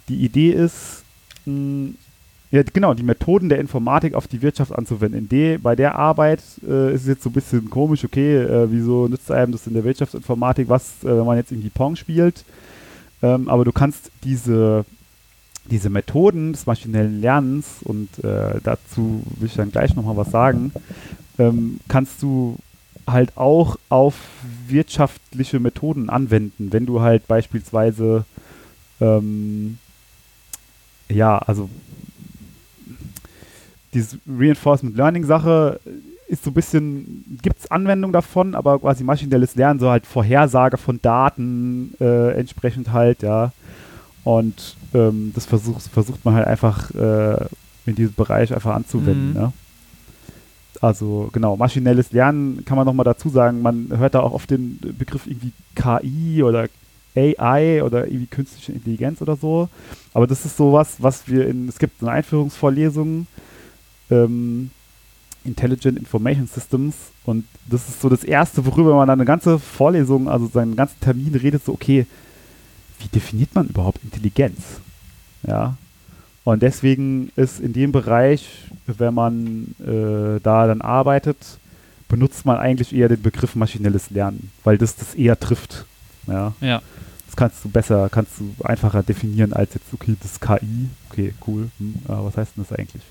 [0.08, 1.04] die Idee ist,
[1.44, 1.90] mh,
[2.50, 5.28] ja, genau, die Methoden der Informatik auf die Wirtschaft anzuwenden.
[5.28, 9.06] De, bei der Arbeit äh, ist es jetzt so ein bisschen komisch, okay, äh, wieso
[9.06, 12.46] nützt einem das in der Wirtschaftsinformatik was, äh, wenn man jetzt irgendwie Pong spielt?
[13.22, 14.84] Ähm, aber du kannst diese,
[15.70, 20.72] diese Methoden des maschinellen Lernens, und äh, dazu will ich dann gleich nochmal was sagen,
[21.38, 22.56] ähm, kannst du
[23.06, 24.14] halt auch auf
[24.66, 28.24] wirtschaftliche Methoden anwenden, wenn du halt beispielsweise
[29.00, 29.78] ähm,
[31.08, 31.68] ja, also
[33.94, 35.80] diese Reinforcement Learning Sache
[36.28, 40.76] ist so ein bisschen, gibt es Anwendung davon, aber quasi maschinelles Lernen, so halt Vorhersage
[40.76, 43.52] von Daten äh, entsprechend halt, ja.
[44.24, 47.46] Und ähm, das versucht, versucht man halt einfach äh,
[47.86, 49.34] in diesem Bereich einfach anzuwenden, Mhm.
[49.34, 49.52] ne?
[50.80, 54.78] Also genau, maschinelles Lernen kann man nochmal dazu sagen, man hört da auch oft den
[54.96, 56.68] Begriff irgendwie KI oder
[57.16, 59.68] AI oder irgendwie künstliche Intelligenz oder so.
[60.14, 63.26] Aber das ist sowas, was wir in, es gibt eine Einführungsvorlesung,
[64.10, 64.70] ähm,
[65.48, 70.28] Intelligent Information Systems und das ist so das Erste, worüber man dann eine ganze Vorlesung,
[70.28, 72.06] also seinen ganzen Termin redet, so okay,
[73.00, 74.80] wie definiert man überhaupt Intelligenz?
[75.46, 75.76] Ja.
[76.44, 78.48] Und deswegen ist in dem Bereich,
[78.86, 81.36] wenn man äh, da dann arbeitet,
[82.08, 85.84] benutzt man eigentlich eher den Begriff maschinelles Lernen, weil das das eher trifft.
[86.26, 86.54] Ja.
[86.60, 86.82] Ja.
[87.26, 90.88] Das kannst du besser, kannst du einfacher definieren als jetzt, okay, das KI.
[91.10, 91.68] Okay, cool.
[91.78, 93.02] Hm, aber was heißt denn das eigentlich?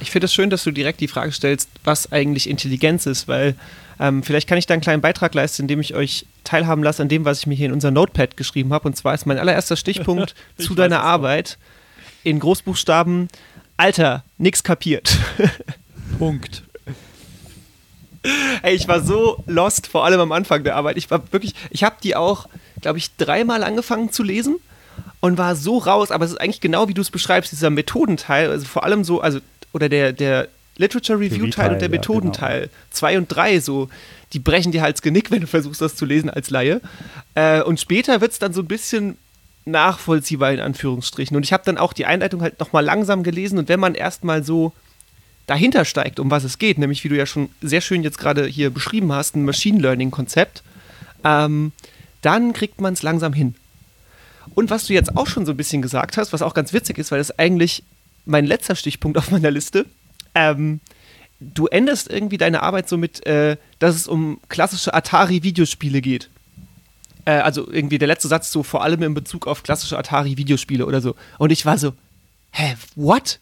[0.00, 3.54] Ich finde es schön, dass du direkt die Frage stellst, was eigentlich Intelligenz ist, weil
[3.98, 7.08] ähm, vielleicht kann ich da einen kleinen Beitrag leisten, indem ich euch teilhaben lasse an
[7.08, 8.88] dem, was ich mir hier in unser Notepad geschrieben habe.
[8.88, 11.02] Und zwar ist mein allererster Stichpunkt Ich zu deiner.
[11.02, 11.58] Arbeit
[12.24, 13.28] in Großbuchstaben:
[13.76, 15.16] Alter, nix kapiert.
[16.18, 16.62] Punkt.
[18.62, 20.96] Ey, ich war so lost, vor allem am Anfang der Arbeit.
[20.96, 22.48] Ich war wirklich, ich habe die auch,
[22.80, 24.56] glaube ich, dreimal angefangen zu lesen
[25.20, 26.10] und war so raus.
[26.10, 29.20] Aber es ist eigentlich genau wie du es beschreibst, dieser Methodenteil, also vor allem so,
[29.20, 29.38] also,
[29.76, 33.90] oder der, der Literature Review Teil und der Theorieteil, ja, Methodenteil, zwei und drei, so,
[34.32, 36.80] die brechen dir halt das Genick, wenn du versuchst, das zu lesen als Laie.
[37.34, 39.18] Äh, und später wird es dann so ein bisschen
[39.66, 41.36] nachvollziehbar in Anführungsstrichen.
[41.36, 44.42] Und ich habe dann auch die Einleitung halt nochmal langsam gelesen und wenn man erstmal
[44.42, 44.72] so
[45.46, 48.46] dahinter steigt, um was es geht, nämlich wie du ja schon sehr schön jetzt gerade
[48.46, 50.62] hier beschrieben hast, ein Machine Learning-Konzept,
[51.22, 51.72] ähm,
[52.22, 53.54] dann kriegt man es langsam hin.
[54.54, 56.96] Und was du jetzt auch schon so ein bisschen gesagt hast, was auch ganz witzig
[56.98, 57.82] ist, weil das eigentlich
[58.26, 59.86] mein letzter Stichpunkt auf meiner Liste,
[60.34, 60.80] ähm,
[61.40, 66.28] du endest irgendwie deine Arbeit so mit, äh, dass es um klassische Atari-Videospiele geht.
[67.26, 71.00] äh, also irgendwie der letzte Satz so vor allem in Bezug auf klassische Atari-Videospiele oder
[71.00, 71.14] so.
[71.38, 71.92] Und ich war so,
[72.52, 73.40] hä, what?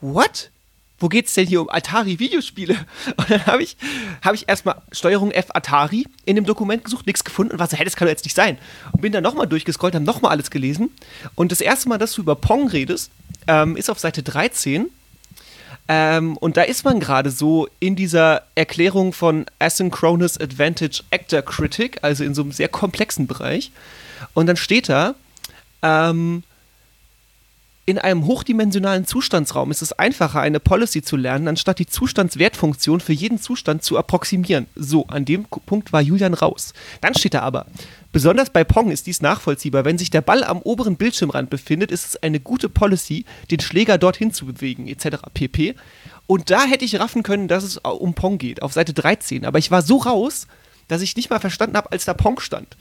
[0.00, 0.50] What?
[0.98, 2.76] Wo geht's denn hier um Atari-Videospiele?
[3.16, 3.76] Und dann habe ich,
[4.22, 7.76] hab ich erstmal Steuerung F Atari in dem Dokument gesucht, nichts gefunden und war so,
[7.76, 8.56] hä, das kann doch jetzt nicht sein.
[8.92, 10.90] Und bin dann nochmal durchgescrollt, habe nochmal alles gelesen.
[11.34, 13.10] Und das erste Mal, dass du über Pong redest,
[13.46, 14.88] ähm, ist auf Seite 13.
[15.88, 21.98] Ähm, und da ist man gerade so in dieser Erklärung von Asynchronous Advantage Actor Critic,
[22.02, 23.72] also in so einem sehr komplexen Bereich.
[24.34, 25.14] Und dann steht da,
[25.82, 26.44] ähm,
[27.84, 33.12] in einem hochdimensionalen Zustandsraum ist es einfacher, eine Policy zu lernen, anstatt die Zustandswertfunktion für
[33.12, 34.68] jeden Zustand zu approximieren.
[34.76, 36.74] So, an dem Punkt war Julian raus.
[37.00, 37.66] Dann steht da aber,
[38.12, 39.84] besonders bei Pong ist dies nachvollziehbar.
[39.84, 43.98] Wenn sich der Ball am oberen Bildschirmrand befindet, ist es eine gute Policy, den Schläger
[43.98, 45.16] dorthin zu bewegen, etc.
[45.34, 45.74] pp.
[46.26, 49.44] Und da hätte ich raffen können, dass es um Pong geht, auf Seite 13.
[49.44, 50.46] Aber ich war so raus,
[50.88, 52.76] dass ich nicht mal verstanden habe, als da Pong stand.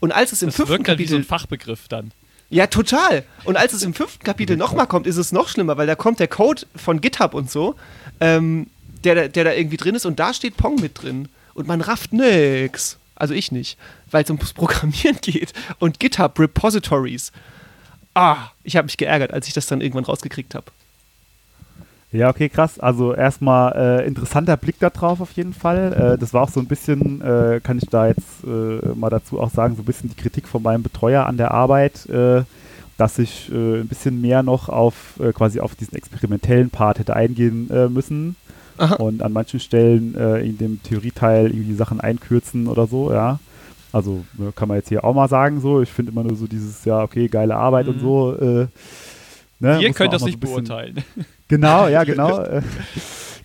[0.00, 2.10] Und als es im Das fünften wirkt halt wie so Kapitel ein Fachbegriff dann.
[2.50, 3.22] ja, total.
[3.44, 6.18] Und als es im fünften Kapitel nochmal kommt, ist es noch schlimmer, weil da kommt
[6.18, 7.76] der Code von GitHub und so,
[8.20, 8.66] ähm,
[9.04, 11.28] der, da- der da irgendwie drin ist und da steht Pong mit drin.
[11.54, 12.98] Und man rafft nix.
[13.14, 13.78] Also ich nicht,
[14.10, 15.52] weil es ums Programmieren geht.
[15.78, 17.32] Und GitHub Repositories.
[18.14, 20.66] Ah, ich habe mich geärgert, als ich das dann irgendwann rausgekriegt habe.
[22.12, 22.78] Ja, okay, krass.
[22.78, 23.72] Also erstmal
[24.02, 26.14] äh, interessanter Blick da drauf auf jeden Fall.
[26.14, 29.40] Äh, das war auch so ein bisschen, äh, kann ich da jetzt äh, mal dazu
[29.40, 32.42] auch sagen, so ein bisschen die Kritik von meinem Betreuer an der Arbeit, äh,
[32.98, 37.68] dass ich äh, ein bisschen mehr noch auf quasi auf diesen experimentellen Part hätte eingehen
[37.92, 38.36] müssen
[38.78, 38.94] Aha.
[38.96, 43.38] und an manchen Stellen äh, in dem Theorieteil irgendwie Sachen einkürzen oder so, ja.
[43.92, 45.82] Also äh, kann man jetzt hier auch mal sagen so.
[45.82, 48.00] Ich finde immer nur so dieses, ja, okay, geile Arbeit und Mhm.
[48.00, 48.34] so.
[48.36, 48.66] Äh,
[49.60, 50.96] ne, Ihr muss könnt das nicht so beurteilen.
[51.48, 52.40] Genau, ja, genau.
[52.40, 52.62] äh,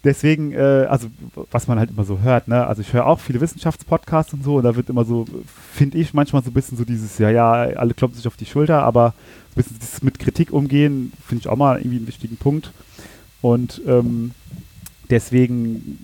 [0.03, 1.07] Deswegen, äh, also
[1.51, 2.65] was man halt immer so hört, ne?
[2.65, 5.25] Also ich höre auch viele Wissenschaftspodcasts und so und da wird immer so,
[5.73, 8.45] finde ich manchmal so ein bisschen so dieses, ja, ja, alle klopfen sich auf die
[8.45, 12.37] Schulter, aber ein bisschen dieses mit Kritik umgehen, finde ich auch mal irgendwie einen wichtigen
[12.37, 12.71] Punkt.
[13.41, 14.31] Und ähm,
[15.09, 15.99] deswegen,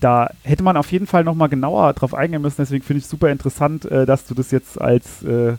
[0.00, 2.56] da hätte man auf jeden Fall nochmal genauer drauf eingehen müssen.
[2.58, 5.56] Deswegen finde ich super interessant, äh, dass du das jetzt als, äh,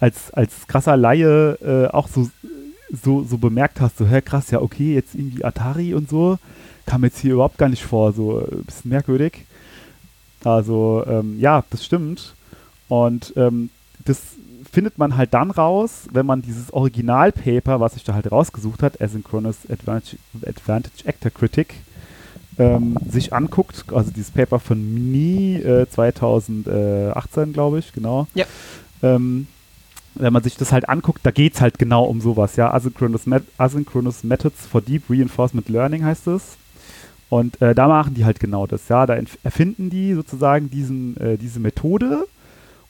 [0.00, 2.30] als, als krasser Laie äh, auch so,
[2.90, 3.98] so, so bemerkt hast.
[3.98, 6.38] So, hä, krass, ja, okay, jetzt irgendwie Atari und so.
[6.86, 8.12] Kam jetzt hier überhaupt gar nicht vor.
[8.12, 9.44] So ein bisschen merkwürdig.
[10.44, 12.34] Also, ähm, ja, das stimmt.
[12.88, 13.70] Und ähm,
[14.04, 14.20] das
[14.70, 19.00] findet man halt dann raus, wenn man dieses Originalpaper, was sich da halt rausgesucht hat,
[19.00, 21.74] Asynchronous Advantage, Advantage Actor Critic,
[22.58, 28.26] ähm, sich anguckt, also dieses Paper von Mini äh, 2018, glaube ich, genau.
[28.34, 28.46] Ja.
[29.02, 29.46] Ähm,
[30.14, 32.72] wenn man sich das halt anguckt, da geht es halt genau um sowas, ja.
[32.74, 36.56] Asynchronous, Met Asynchronous Methods for Deep Reinforcement Learning heißt es.
[37.30, 39.06] Und äh, da machen die halt genau das, ja.
[39.06, 42.24] Da erfinden die sozusagen diesen, äh, diese Methode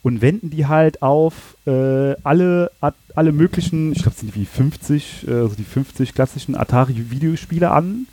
[0.03, 4.47] und wenden die halt auf äh, alle, at- alle möglichen, ich glaube, es sind wie
[4.47, 8.07] 50, äh, also die 50 klassischen Atari-Videospiele an.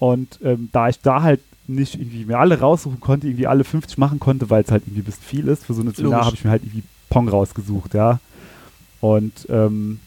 [0.00, 3.96] Und ähm, da ich da halt nicht irgendwie mir alle raussuchen konnte, irgendwie alle 50
[3.98, 6.34] machen konnte, weil es halt irgendwie ein bisschen viel ist, für so eine Seminar habe
[6.34, 8.18] ich mir halt irgendwie Pong rausgesucht, ja.
[9.00, 10.00] Und ähm,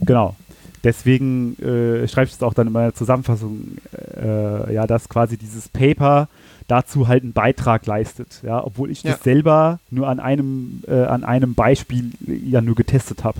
[0.00, 0.36] genau.
[0.84, 3.78] Deswegen äh, schreibe ich es auch dann in meiner Zusammenfassung,
[4.20, 6.28] äh, ja, dass quasi dieses Paper
[6.66, 9.12] dazu halt einen Beitrag leistet, ja, obwohl ich Ja.
[9.12, 13.38] das selber nur an einem, äh, an einem Beispiel ja nur getestet habe.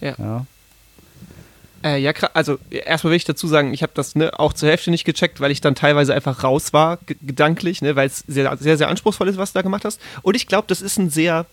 [0.00, 0.14] Ja.
[0.18, 0.46] ja.
[1.82, 4.90] Äh, ja, also erstmal will ich dazu sagen, ich habe das ne, auch zur Hälfte
[4.90, 8.54] nicht gecheckt, weil ich dann teilweise einfach raus war, ge- gedanklich, ne, weil es sehr,
[8.58, 10.00] sehr, sehr anspruchsvoll ist, was du da gemacht hast.
[10.20, 11.46] Und ich glaube, das ist ein sehr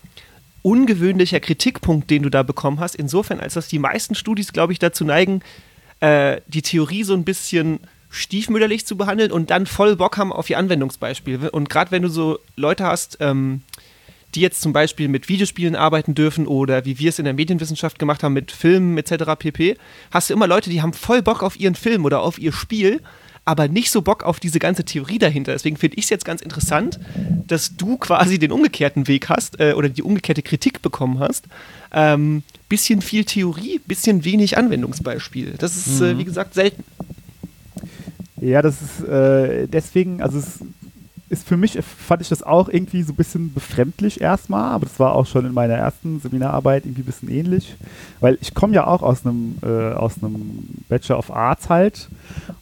[0.64, 4.80] ungewöhnlicher Kritikpunkt, den du da bekommen hast, insofern, als dass die meisten Studis, glaube ich,
[4.80, 5.42] dazu neigen,
[6.02, 10.50] äh, die Theorie so ein bisschen stiefmütterlich zu behandeln und dann voll Bock haben auf
[10.50, 11.50] ihr Anwendungsbeispiel.
[11.50, 13.62] Und gerade wenn du so Leute hast, ähm,
[14.36, 17.98] die jetzt zum Beispiel mit Videospielen arbeiten dürfen oder wie wir es in der Medienwissenschaft
[17.98, 19.36] gemacht haben mit Filmen etc.
[19.38, 19.78] pp,
[20.12, 23.02] hast du immer Leute, die haben voll Bock auf ihren Film oder auf ihr Spiel,
[23.46, 25.54] aber nicht so Bock auf diese ganze Theorie dahinter.
[25.54, 27.00] Deswegen finde ich es jetzt ganz interessant,
[27.48, 31.46] dass du quasi den umgekehrten Weg hast äh, oder die umgekehrte Kritik bekommen hast.
[31.94, 35.56] Ähm, bisschen viel Theorie, bisschen wenig Anwendungsbeispiel.
[35.58, 36.84] Das ist, äh, wie gesagt, selten.
[38.42, 40.60] Ja, das ist äh, deswegen, also es
[41.30, 45.00] ist für mich, fand ich das auch irgendwie so ein bisschen befremdlich erstmal, aber das
[45.00, 47.76] war auch schon in meiner ersten Seminararbeit irgendwie ein bisschen ähnlich,
[48.22, 52.08] weil ich komme ja auch aus einem äh, aus einem Bachelor of Arts halt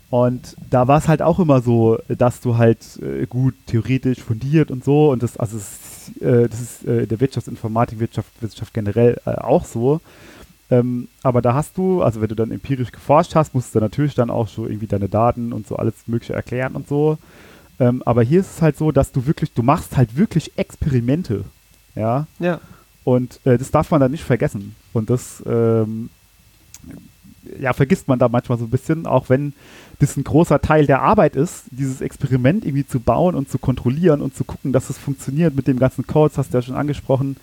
[0.10, 4.72] und da war es halt auch immer so, dass du halt äh, gut theoretisch fundiert
[4.72, 9.20] und so und das also es, äh, das ist äh, der Wirtschaftsinformatik, Wirtschaft, Wissenschaft generell
[9.26, 10.02] äh, auch so.
[10.72, 14.16] Ähm, aber da hast du, also wenn du dann empirisch geforscht hast, musst du natürlich
[14.16, 17.20] dann auch so irgendwie deine Daten und so alles Mögliche erklären und so.
[17.80, 21.46] Ähm, aber hier ist es halt so, dass du wirklich, du machst halt wirklich Experimente.
[21.96, 22.28] Ja.
[22.40, 22.60] Ja.
[23.04, 24.76] Und äh, das darf man dann nicht vergessen.
[24.94, 26.10] Und das ähm,
[27.60, 29.54] ja, vergisst man da manchmal so ein bisschen, auch wenn
[30.00, 34.22] das ein großer Teil der Arbeit ist, dieses Experiment irgendwie zu bauen und zu kontrollieren
[34.22, 36.76] und zu gucken, dass es funktioniert mit dem ganzen Code, das hast du ja schon
[36.76, 37.38] angesprochen,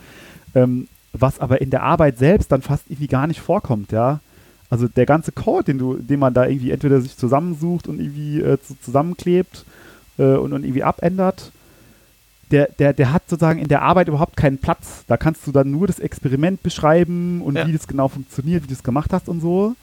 [0.55, 4.21] ähm, was aber in der Arbeit selbst dann fast irgendwie gar nicht vorkommt, ja.
[4.71, 8.41] Also der ganze Code, den du, den man da irgendwie entweder sich zusammensucht und irgendwie
[8.41, 9.67] äh, zu, zusammenklebt
[10.19, 11.51] äh, und, und irgendwie abändert,
[12.51, 15.05] der, der, der hat sozusagen in der Arbeit überhaupt keinen Platz.
[15.07, 17.67] Da kannst du dann nur das Experiment beschreiben und Ja.
[17.67, 19.75] wie das genau funktioniert, wie du es gemacht hast und so.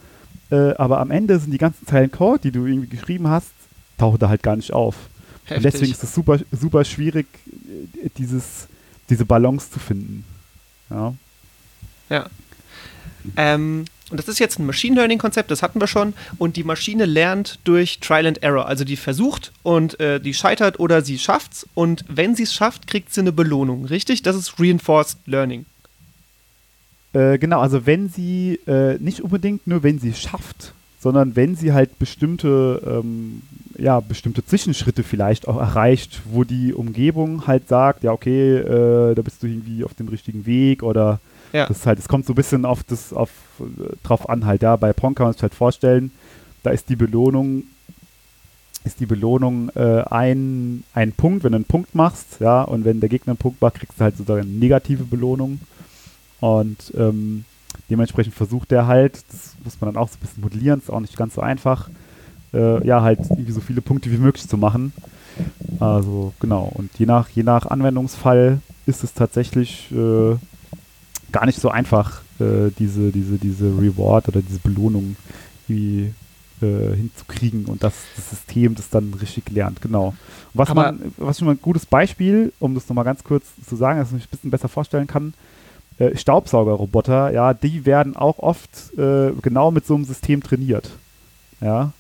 [0.52, 3.50] Äh, aber am Ende sind die ganzen Zeilen Code, die du irgendwie geschrieben hast,
[3.98, 4.96] tauchen da halt gar nicht auf.
[5.46, 5.72] Und Heftig.
[5.72, 7.26] deswegen ist es super, super schwierig,
[8.04, 8.68] äh, dieses,
[9.10, 10.24] diese Balance zu finden.
[10.92, 11.14] Ja.
[12.10, 12.26] Ja.
[13.36, 16.14] Ähm, und das ist jetzt ein Machine Learning-Konzept, das hatten wir schon.
[16.38, 18.66] Und die Maschine lernt durch Trial and Error.
[18.66, 21.68] Also die versucht und äh, die scheitert oder sie schafft's.
[21.76, 23.86] Und wenn sie es schafft, kriegt sie eine Belohnung.
[23.86, 24.24] Richtig?
[24.24, 25.66] Das ist Reinforced Learning.
[27.14, 31.56] Äh, genau, also wenn sie, äh, nicht unbedingt nur wenn sie es schafft, sondern wenn
[31.56, 33.42] sie halt bestimmte, ähm,
[33.78, 39.22] ja, bestimmte Zwischenschritte vielleicht auch erreicht, wo die Umgebung halt sagt, ja, okay, äh, da
[39.22, 41.20] bist du irgendwie auf dem richtigen Weg oder
[41.52, 41.68] Ja.
[41.68, 44.62] das ist halt, es kommt so ein bisschen auf das, auf, äh, drauf an halt,
[44.62, 46.12] ja, bei Pong kann man sich halt vorstellen,
[46.64, 47.64] da ist die Belohnung,
[48.84, 53.00] ist die Belohnung äh, ein, ein Punkt, wenn du einen Punkt machst, ja, und wenn
[53.00, 55.60] der Gegner einen Punkt macht, kriegst du halt sozusagen eine negative Belohnung.
[56.40, 57.44] Und ähm,
[57.90, 61.02] dementsprechend versucht er halt, das muss man dann auch so ein bisschen modellieren, ist auch
[61.02, 61.90] nicht ganz so einfach,
[62.54, 64.94] äh, ja, halt irgendwie so viele Punkte wie möglich zu machen.
[65.80, 70.36] Also genau, und je nach, je nach Anwendungsfall ist es tatsächlich äh,
[71.32, 75.16] gar nicht so einfach, äh, diese, diese, diese Reward oder diese Belohnung
[75.68, 76.14] irgendwie
[76.62, 80.08] äh, hinzukriegen und dass das System das dann richtig lernt, genau.
[80.08, 80.16] Und
[80.54, 83.76] was Aber- man, was schon mal ein gutes Beispiel, um das nochmal ganz kurz zu
[83.76, 85.34] sagen, dass man sich ein bisschen besser vorstellen kann,
[86.00, 90.90] äh, Staubsaugerroboter, ja, die werden auch oft äh, genau mit so einem System trainiert.
[91.62, 91.92] Ja.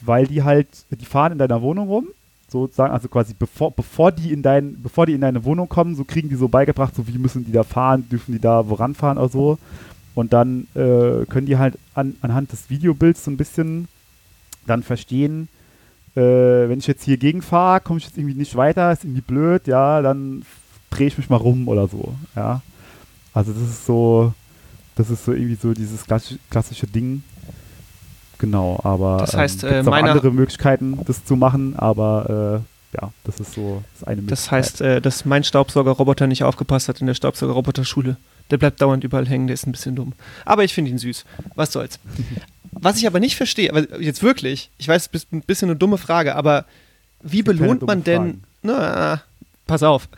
[0.00, 2.08] Weil die halt, die fahren in deiner Wohnung rum,
[2.52, 6.04] sozusagen, also quasi bevor, bevor die in dein, bevor die in deine Wohnung kommen, so
[6.04, 9.18] kriegen die so beigebracht, so wie müssen die da fahren, dürfen die da woran fahren
[9.18, 9.58] oder so.
[10.14, 13.88] Und dann äh, können die halt an, anhand des Videobilds so ein bisschen
[14.66, 15.48] dann verstehen,
[16.14, 19.66] äh, wenn ich jetzt hier gegenfahre, komme ich jetzt irgendwie nicht weiter, ist irgendwie blöd,
[19.66, 20.44] ja, dann
[20.90, 22.60] drehe ich mich mal rum oder so, ja.
[23.32, 24.34] Also das ist so,
[24.94, 27.22] das ist so irgendwie so dieses klassische, klassische Ding.
[28.42, 32.60] Genau, aber Das heißt, ähm, äh, auch meiner- andere Möglichkeiten, das zu machen, aber
[32.92, 34.30] äh, ja, das ist so das eine Möglichkeit.
[34.32, 38.16] Das heißt, äh, dass mein Staubsaugerroboter nicht aufgepasst hat in der Staubsaugerroboterschule.
[38.50, 40.12] Der bleibt dauernd überall hängen, der ist ein bisschen dumm.
[40.44, 41.24] Aber ich finde ihn süß.
[41.54, 42.00] Was soll's.
[42.72, 45.78] Was ich aber nicht verstehe, aber jetzt wirklich, ich weiß, es ist ein bisschen eine
[45.78, 46.64] dumme Frage, aber
[47.22, 48.22] wie belohnt man denn.
[48.22, 48.42] Fragen.
[48.62, 49.22] Na,
[49.68, 50.08] pass auf.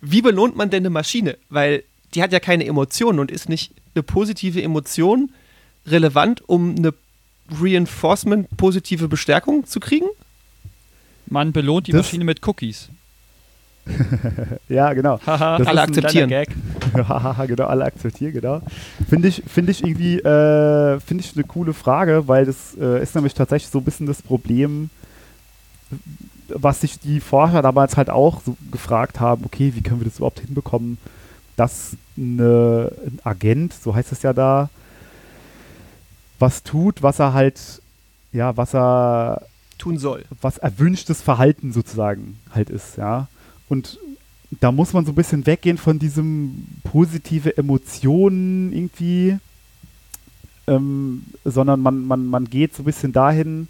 [0.00, 1.36] Wie belohnt man denn eine Maschine?
[1.50, 1.82] Weil
[2.14, 5.30] die hat ja keine Emotionen und ist nicht eine positive Emotion
[5.86, 6.94] relevant, um eine
[7.60, 10.06] Reinforcement, positive Bestärkung zu kriegen?
[11.26, 12.88] Man belohnt die Das- Maschine mit Cookies.
[14.68, 15.18] ja, genau.
[15.24, 16.28] Alle akzeptieren.
[17.46, 18.60] genau, alle akzeptieren, genau.
[19.08, 23.14] Finde ich, finde ich irgendwie, äh, finde ich eine coole Frage, weil das äh, ist
[23.14, 24.90] nämlich tatsächlich so ein bisschen das Problem,
[26.48, 30.16] was sich die Forscher damals halt auch so gefragt haben, okay, wie können wir das
[30.16, 30.98] überhaupt hinbekommen,
[31.56, 34.68] dass eine, ein Agent, so heißt es ja da,
[36.40, 37.60] was tut, was er halt,
[38.32, 39.42] ja, was er
[39.78, 40.24] Tun soll.
[40.40, 43.28] was erwünschtes Verhalten sozusagen halt ist, ja.
[43.68, 43.98] Und
[44.58, 49.38] da muss man so ein bisschen weggehen von diesem positive Emotionen irgendwie,
[50.66, 53.68] ähm, sondern man, man, man geht so ein bisschen dahin,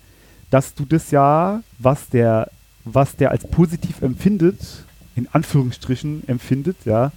[0.51, 2.51] dass du das ja, was der,
[2.85, 4.85] was der als positiv empfindet,
[5.17, 7.13] in Anführungsstrichen empfindet, ja,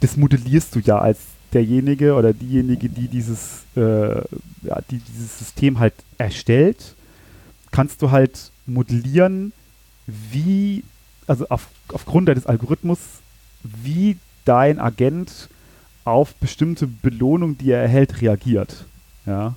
[0.00, 1.20] das modellierst du ja als
[1.54, 4.16] derjenige oder diejenige, die dieses, äh,
[4.62, 6.94] ja, die dieses System halt erstellt
[7.74, 9.52] kannst du halt modellieren,
[10.06, 10.84] wie,
[11.26, 13.00] also auf, aufgrund deines Algorithmus,
[13.64, 15.48] wie dein Agent
[16.04, 18.84] auf bestimmte Belohnungen, die er erhält, reagiert.
[19.26, 19.56] Ja.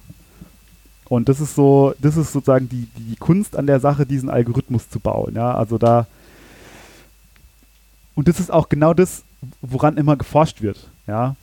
[1.06, 4.90] Und das ist so, das ist sozusagen die, die Kunst an der Sache, diesen Algorithmus
[4.90, 5.36] zu bauen.
[5.36, 6.08] Ja, also da.
[8.16, 9.26] Und das ist auch genau das,
[9.62, 10.90] woran immer geforscht wird.
[11.06, 11.36] Ja.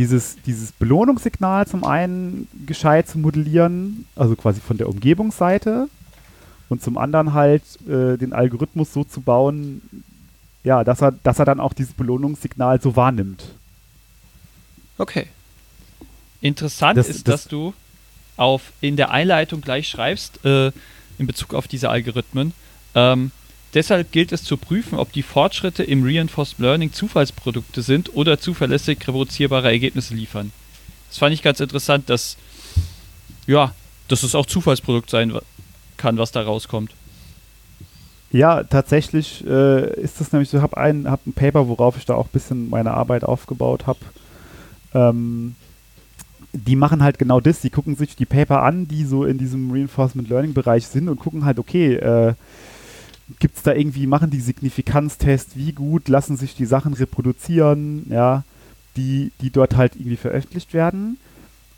[0.00, 5.88] Dieses, dieses Belohnungssignal zum einen gescheit zu modellieren, also quasi von der Umgebungsseite,
[6.70, 9.82] und zum anderen halt äh, den Algorithmus so zu bauen,
[10.64, 13.44] ja, dass er, dass er dann auch dieses Belohnungssignal so wahrnimmt.
[14.96, 15.26] Okay.
[16.40, 17.74] Interessant Das- ist, das- dass du
[18.38, 20.68] auf, in der Einleitung gleich schreibst, äh,
[21.18, 22.54] in Bezug auf diese Algorithmen,
[22.94, 23.32] ähm,
[23.74, 28.98] Deshalb gilt es zu prüfen, ob die Fortschritte im Reinforced Learning Zufallsprodukte sind oder zuverlässig
[29.06, 30.52] reproduzierbare Ergebnisse liefern.
[31.08, 32.36] Das fand ich ganz interessant, dass
[33.46, 33.74] ja,
[34.08, 35.32] dass es auch Zufallsprodukt sein
[35.96, 36.92] kann, was da rauskommt.
[38.32, 42.06] Ja, tatsächlich äh, ist das nämlich so, ich habe ein, hab ein Paper, worauf ich
[42.06, 43.98] da auch ein bisschen meine Arbeit aufgebaut habe.
[44.94, 45.56] Ähm,
[46.52, 49.70] die machen halt genau das, die gucken sich die Paper an, die so in diesem
[49.72, 52.34] Reinforcement Learning Bereich sind und gucken halt, okay, äh,
[53.38, 58.44] gibt es da irgendwie, machen die Signifikanztest, wie gut lassen sich die Sachen reproduzieren, ja,
[58.96, 61.18] die, die dort halt irgendwie veröffentlicht werden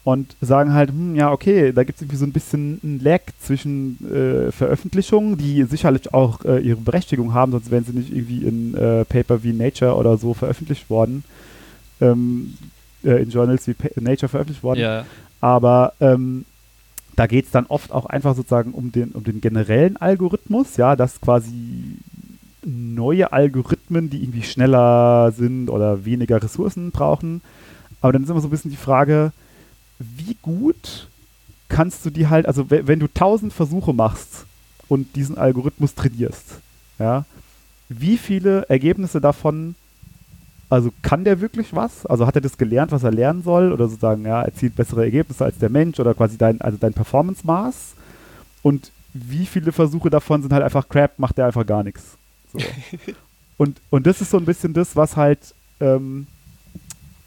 [0.05, 3.20] und sagen halt, hm, ja, okay, da gibt es irgendwie so ein bisschen ein Lag
[3.40, 8.44] zwischen äh, Veröffentlichungen, die sicherlich auch äh, ihre Berechtigung haben, sonst wären sie nicht irgendwie
[8.44, 11.22] in äh, Paper wie Nature oder so veröffentlicht worden,
[12.00, 12.55] ähm,
[13.05, 14.80] äh, in Journals wie pa Nature veröffentlicht worden.
[14.80, 15.05] Ja.
[15.40, 16.44] Aber ähm,
[17.16, 20.96] da geht es dann oft auch einfach sozusagen um den, um den generellen Algorithmus, ja,
[20.96, 21.96] dass quasi
[22.64, 27.42] neue Algorithmen, die irgendwie schneller sind oder weniger Ressourcen brauchen.
[28.00, 29.32] Aber dann ist immer so ein bisschen die Frage,
[29.98, 31.08] wie gut
[31.68, 34.44] kannst du die halt, also wenn du tausend Versuche machst
[34.88, 36.60] und diesen Algorithmus trainierst,
[36.98, 37.24] ja,
[37.88, 39.74] wie viele Ergebnisse davon,
[40.72, 42.06] also kann der wirklich was?
[42.06, 43.72] Also hat er das gelernt, was er lernen soll?
[43.72, 47.94] Oder sozusagen, ja, erzielt bessere Ergebnisse als der Mensch oder quasi dein, also dein Performance-Maß?
[48.62, 52.16] Und wie viele Versuche davon sind halt einfach Crap, macht der einfach gar nichts.
[52.52, 52.58] So.
[53.58, 56.26] und, und das ist so ein bisschen das, was halt ähm,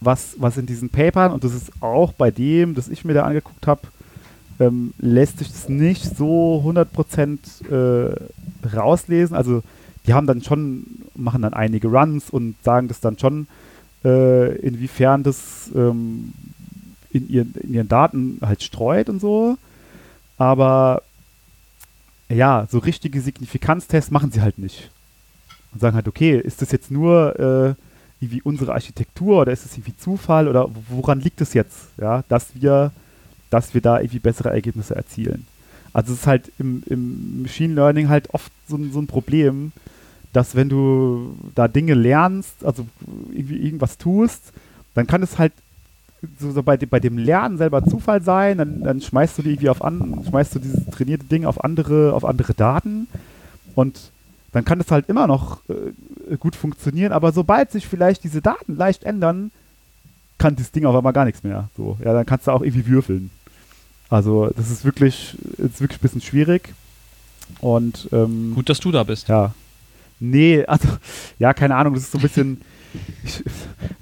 [0.02, 3.24] was, was in diesen Papern, und das ist auch bei dem, das ich mir da
[3.24, 3.82] angeguckt habe,
[4.60, 8.16] ähm, lässt sich das nicht so 100% äh,
[8.74, 9.36] rauslesen.
[9.36, 9.62] Also
[10.06, 10.86] die haben dann schon,
[11.16, 13.48] machen dann einige Runs und sagen das dann schon,
[14.04, 16.34] äh, inwiefern das ähm,
[17.12, 19.58] in, ihren, in ihren Daten halt streut und so.
[20.38, 21.02] Aber
[22.30, 24.92] ja, so richtige Signifikanztests machen sie halt nicht.
[25.74, 27.82] Und sagen halt, okay, ist das jetzt nur äh,
[28.22, 32.48] irgendwie unsere Architektur oder ist es irgendwie Zufall oder woran liegt es jetzt, ja, dass
[32.54, 32.92] wir,
[33.50, 35.48] dass wir da irgendwie bessere Ergebnisse erzielen?
[35.94, 39.72] Also es ist halt im, im Machine Learning halt oft so, so ein Problem,
[40.36, 42.86] dass wenn du da Dinge lernst, also
[43.32, 44.52] irgendwie irgendwas tust,
[44.94, 45.54] dann kann es halt
[46.40, 49.70] so, so bei, bei, dem Lernen selber Zufall sein, dann, dann schmeißt du die irgendwie
[49.70, 53.08] auf an, schmeißt du dieses trainierte Ding auf andere, auf andere Daten
[53.76, 54.12] und
[54.52, 58.76] dann kann es halt immer noch äh, gut funktionieren, aber sobald sich vielleicht diese Daten
[58.76, 59.52] leicht ändern,
[60.38, 61.70] kann das Ding auf einmal gar nichts mehr.
[61.78, 63.30] So, ja, dann kannst du auch irgendwie würfeln.
[64.10, 66.74] Also das ist wirklich, ist wirklich ein bisschen schwierig.
[67.62, 69.30] Und ähm, gut, dass du da bist.
[69.30, 69.54] Ja.
[70.20, 70.88] Nee, also,
[71.40, 72.62] ja, keine Ahnung, das ist so ein bisschen
[73.24, 73.44] ich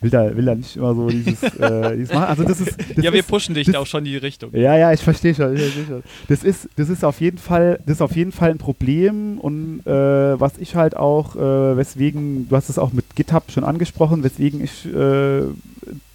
[0.02, 2.26] will da, will da nicht immer so dieses, äh, dieses machen.
[2.26, 4.18] Also das ist, das ja, wir ist, pushen dich das, da auch schon in die
[4.18, 4.52] Richtung.
[4.54, 6.04] Ja, ja, ich verstehe schon, versteh schon.
[6.28, 9.86] Das ist, das ist auf jeden Fall, das ist auf jeden Fall ein Problem und
[9.86, 14.24] äh, was ich halt auch, äh, weswegen, du hast es auch mit GitHub schon angesprochen,
[14.24, 15.44] weswegen ich äh,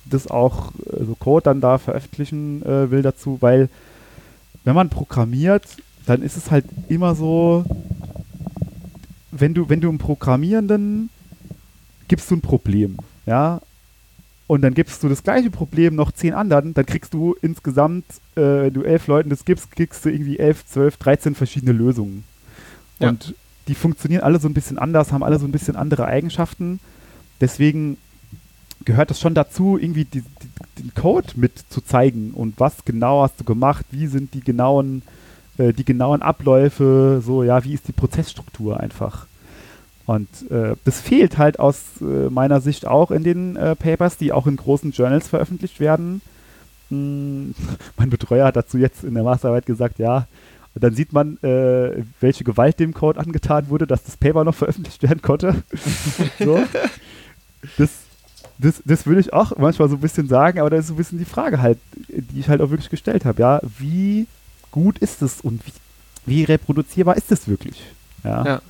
[0.04, 3.68] das auch so also Code dann da veröffentlichen äh, will dazu, weil
[4.64, 5.64] wenn man programmiert,
[6.06, 7.64] dann ist es halt immer so,
[9.30, 11.10] wenn du, wenn du einen Programmierenden
[12.08, 13.60] gibst du ein Problem, ja,
[14.46, 18.40] und dann gibst du das gleiche Problem noch zehn anderen, dann kriegst du insgesamt, äh,
[18.40, 22.24] wenn du elf Leuten das gibst, kriegst du irgendwie elf, zwölf, dreizehn verschiedene Lösungen.
[22.98, 23.10] Ja.
[23.10, 23.34] Und
[23.68, 26.80] die funktionieren alle so ein bisschen anders, haben alle so ein bisschen andere Eigenschaften.
[27.42, 27.98] Deswegen
[28.86, 33.22] gehört es schon dazu, irgendwie die, die, den Code mit zu zeigen und was genau
[33.22, 35.27] hast du gemacht, wie sind die genauen, äh,
[35.58, 39.26] die genauen Abläufe, so ja, wie ist die Prozessstruktur einfach.
[40.08, 44.32] Und äh, das fehlt halt aus äh, meiner Sicht auch in den äh, Papers, die
[44.32, 46.22] auch in großen Journals veröffentlicht werden.
[46.88, 47.54] Hm,
[47.98, 50.26] mein Betreuer hat dazu jetzt in der Masterarbeit gesagt, ja,
[50.74, 55.02] dann sieht man, äh, welche Gewalt dem Code angetan wurde, dass das Paper noch veröffentlicht
[55.02, 55.62] werden konnte.
[56.38, 56.58] so.
[57.76, 57.90] Das,
[58.56, 60.98] das, das würde ich auch manchmal so ein bisschen sagen, aber das ist so ein
[60.98, 61.78] bisschen die Frage halt,
[62.08, 63.42] die ich halt auch wirklich gestellt habe.
[63.42, 64.26] Ja, wie
[64.70, 65.72] gut ist es und wie,
[66.26, 67.82] wie reproduzierbar ist es wirklich?
[68.24, 68.44] ja.
[68.44, 68.62] ja.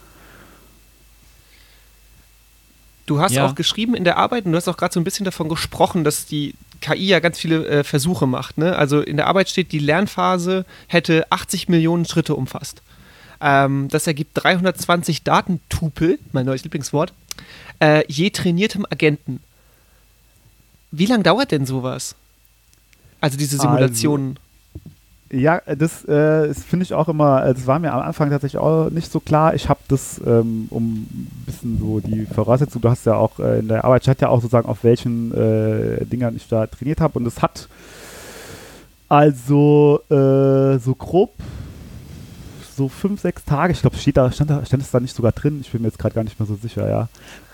[3.09, 3.47] Du hast ja.
[3.47, 6.05] auch geschrieben in der Arbeit und du hast auch gerade so ein bisschen davon gesprochen,
[6.05, 8.59] dass die KI ja ganz viele äh, Versuche macht.
[8.59, 8.77] Ne?
[8.77, 12.83] Also in der Arbeit steht, die Lernphase hätte 80 Millionen Schritte umfasst.
[13.41, 17.15] Ähm, das ergibt 320 Datentupel, mein neues Lieblingswort,
[17.81, 19.41] äh, je trainiertem Agenten.
[20.91, 22.15] Wie lange dauert denn sowas?
[23.23, 24.37] Also diese also, Simulationen.
[24.37, 24.48] Also
[25.31, 28.61] ja, das, äh, das finde ich auch immer, äh, das war mir am Anfang tatsächlich
[28.61, 29.55] auch nicht so klar.
[29.55, 33.59] Ich habe das, ähm, um ein bisschen so die Voraussetzung, du hast ja auch äh,
[33.59, 37.01] in der Arbeit, ich hatte ja auch sozusagen, auf welchen äh, Dingern ich da trainiert
[37.01, 37.69] habe und es hat
[39.09, 41.33] also äh, so grob
[42.77, 45.59] so fünf, sechs Tage, ich glaube, da, stand, da, stand es da nicht sogar drin,
[45.61, 47.09] ich bin mir jetzt gerade gar nicht mehr so sicher, ja.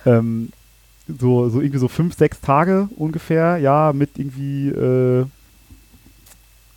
[0.05, 0.51] Ähm,
[1.09, 5.25] so, so irgendwie so fünf, sechs Tage ungefähr, ja, mit irgendwie äh,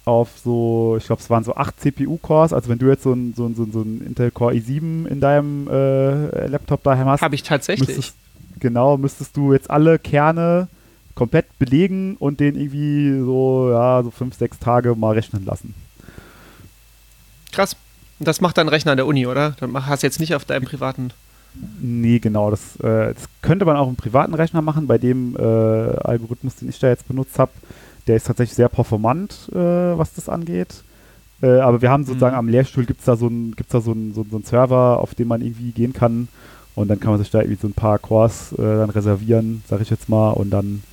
[0.07, 2.53] auf so, ich glaube, es waren so acht CPU-Cores.
[2.53, 5.05] Also wenn du jetzt so ein, so ein, so ein, so ein Intel Core i7
[5.05, 7.87] in deinem äh, Laptop daheim hast, Habe ich tatsächlich.
[7.87, 8.15] müsstest,
[8.59, 10.67] genau, müsstest du jetzt alle Kerne
[11.13, 15.73] komplett belegen und den irgendwie so, ja, so fünf, sechs Tage mal rechnen lassen.
[17.51, 17.75] Krass.
[18.19, 19.55] Das macht dein Rechner an der Uni, oder?
[19.59, 21.11] Dann hast du jetzt nicht auf deinem privaten.
[21.79, 22.49] Nee, genau.
[22.49, 24.87] Das, äh, das könnte man auch im privaten Rechner machen.
[24.87, 27.51] Bei dem äh, Algorithmus, den ich da jetzt benutzt habe,
[28.07, 30.83] der ist tatsächlich sehr performant, äh, was das angeht.
[31.41, 32.39] Äh, aber wir haben sozusagen Mhm.
[32.39, 34.99] am Lehrstuhl gibt es da, so einen- gibt's da so einen so, so einen Server,
[34.99, 36.27] auf den man irgendwie gehen kann.
[36.75, 39.81] Und dann kann man sich da irgendwie so ein paar Cores äh, dann reservieren, sag
[39.81, 40.31] ich jetzt mal.
[40.31, 40.83] Und dann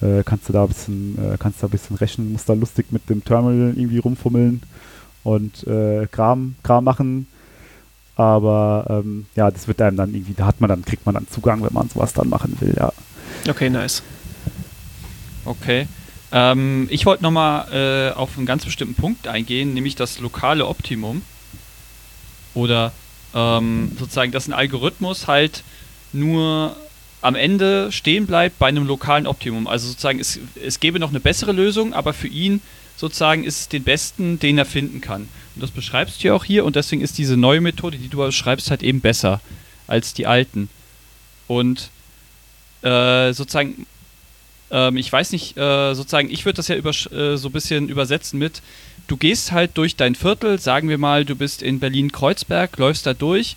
[0.00, 2.86] äh, kannst du da ein bisschen, äh, kannst da ein bisschen rechnen, musst da lustig
[2.90, 4.62] mit dem Terminal irgendwie rumfummeln
[5.22, 7.26] und äh, Kram, Kram machen.
[8.16, 11.26] Aber ähm, ja, das wird einem dann irgendwie, da hat man dann, kriegt man dann
[11.28, 12.92] Zugang, wenn man sowas dann machen will, ja.
[13.48, 14.02] Okay, nice.
[15.44, 15.86] Okay.
[16.34, 21.22] Ähm, ich wollte nochmal äh, auf einen ganz bestimmten Punkt eingehen, nämlich das lokale Optimum.
[22.54, 22.92] Oder
[23.34, 25.62] ähm, sozusagen, dass ein Algorithmus halt
[26.12, 26.76] nur
[27.22, 29.68] am Ende stehen bleibt bei einem lokalen Optimum.
[29.68, 32.60] Also sozusagen, es, es gäbe noch eine bessere Lösung, aber für ihn
[32.96, 35.28] sozusagen ist es den besten, den er finden kann.
[35.54, 38.18] Und das beschreibst du ja auch hier und deswegen ist diese neue Methode, die du
[38.18, 39.40] beschreibst, halt eben besser
[39.86, 40.68] als die alten.
[41.46, 41.90] Und
[42.82, 43.86] äh, sozusagen
[44.74, 47.88] ähm, ich weiß nicht, äh, sozusagen, ich würde das ja übersch- äh, so ein bisschen
[47.88, 48.60] übersetzen mit,
[49.06, 53.14] du gehst halt durch dein Viertel, sagen wir mal, du bist in Berlin-Kreuzberg, läufst da
[53.14, 53.56] durch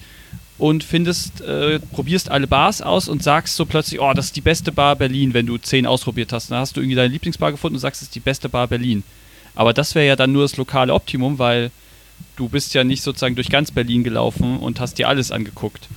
[0.60, 4.42] und findest, äh, probierst alle Bars aus und sagst so plötzlich, oh, das ist die
[4.42, 6.52] beste Bar Berlin, wenn du zehn ausprobiert hast.
[6.52, 9.04] Dann hast du irgendwie deine Lieblingsbar gefunden und sagst, das ist die beste Bar Berlin.
[9.56, 11.72] Aber das wäre ja dann nur das lokale Optimum, weil
[12.36, 15.88] du bist ja nicht sozusagen durch ganz Berlin gelaufen und hast dir alles angeguckt.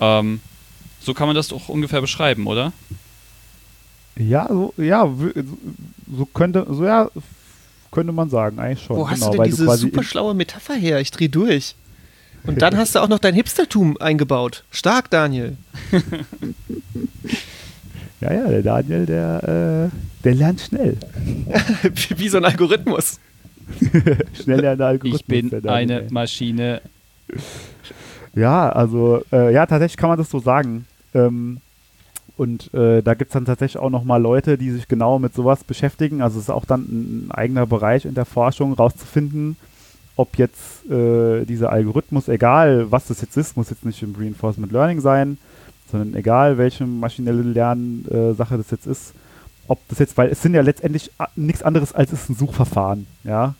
[0.00, 0.40] Ähm,
[1.00, 2.72] so kann man das doch ungefähr beschreiben, oder?
[4.16, 5.08] Ja, so, ja,
[6.16, 7.10] so, könnte, so ja,
[7.90, 8.96] könnte man sagen, eigentlich schon.
[8.96, 11.00] Wo hast genau, du denn weil diese super schlaue Metapher her?
[11.00, 11.74] Ich dreh durch.
[12.44, 14.64] Und dann hast du auch noch dein Hipstertum eingebaut.
[14.70, 15.56] Stark, Daniel.
[18.22, 20.96] Ja, ja, der Daniel, der, äh, der lernt schnell.
[22.16, 23.18] Wie so ein Algorithmus.
[24.40, 25.22] schnell lernender Algorithmus.
[25.22, 26.12] Ich bin eine ey.
[26.12, 26.82] Maschine.
[28.36, 30.86] Ja, also, äh, ja, tatsächlich kann man das so sagen.
[31.14, 31.58] Ähm,
[32.36, 35.64] und äh, da gibt es dann tatsächlich auch nochmal Leute, die sich genau mit sowas
[35.64, 36.22] beschäftigen.
[36.22, 39.56] Also es ist auch dann ein, eigener Bereich in der Forschung, rauszufinden,
[40.16, 44.72] ob jetzt äh, dieser Algorithmus, egal was das jetzt ist, muss jetzt nicht im Reinforcement
[44.72, 45.38] Learning sein,
[45.90, 49.12] sondern egal welche maschinelle Lernsache das jetzt ist,
[49.68, 53.54] ob das jetzt, weil es sind ja letztendlich nichts anderes als ist ein Suchverfahren, ja,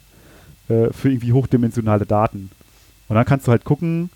[0.68, 2.51] äh, für irgendwie hochdimensionale Daten.
[3.09, 4.11] Und dann kannst du halt gucken,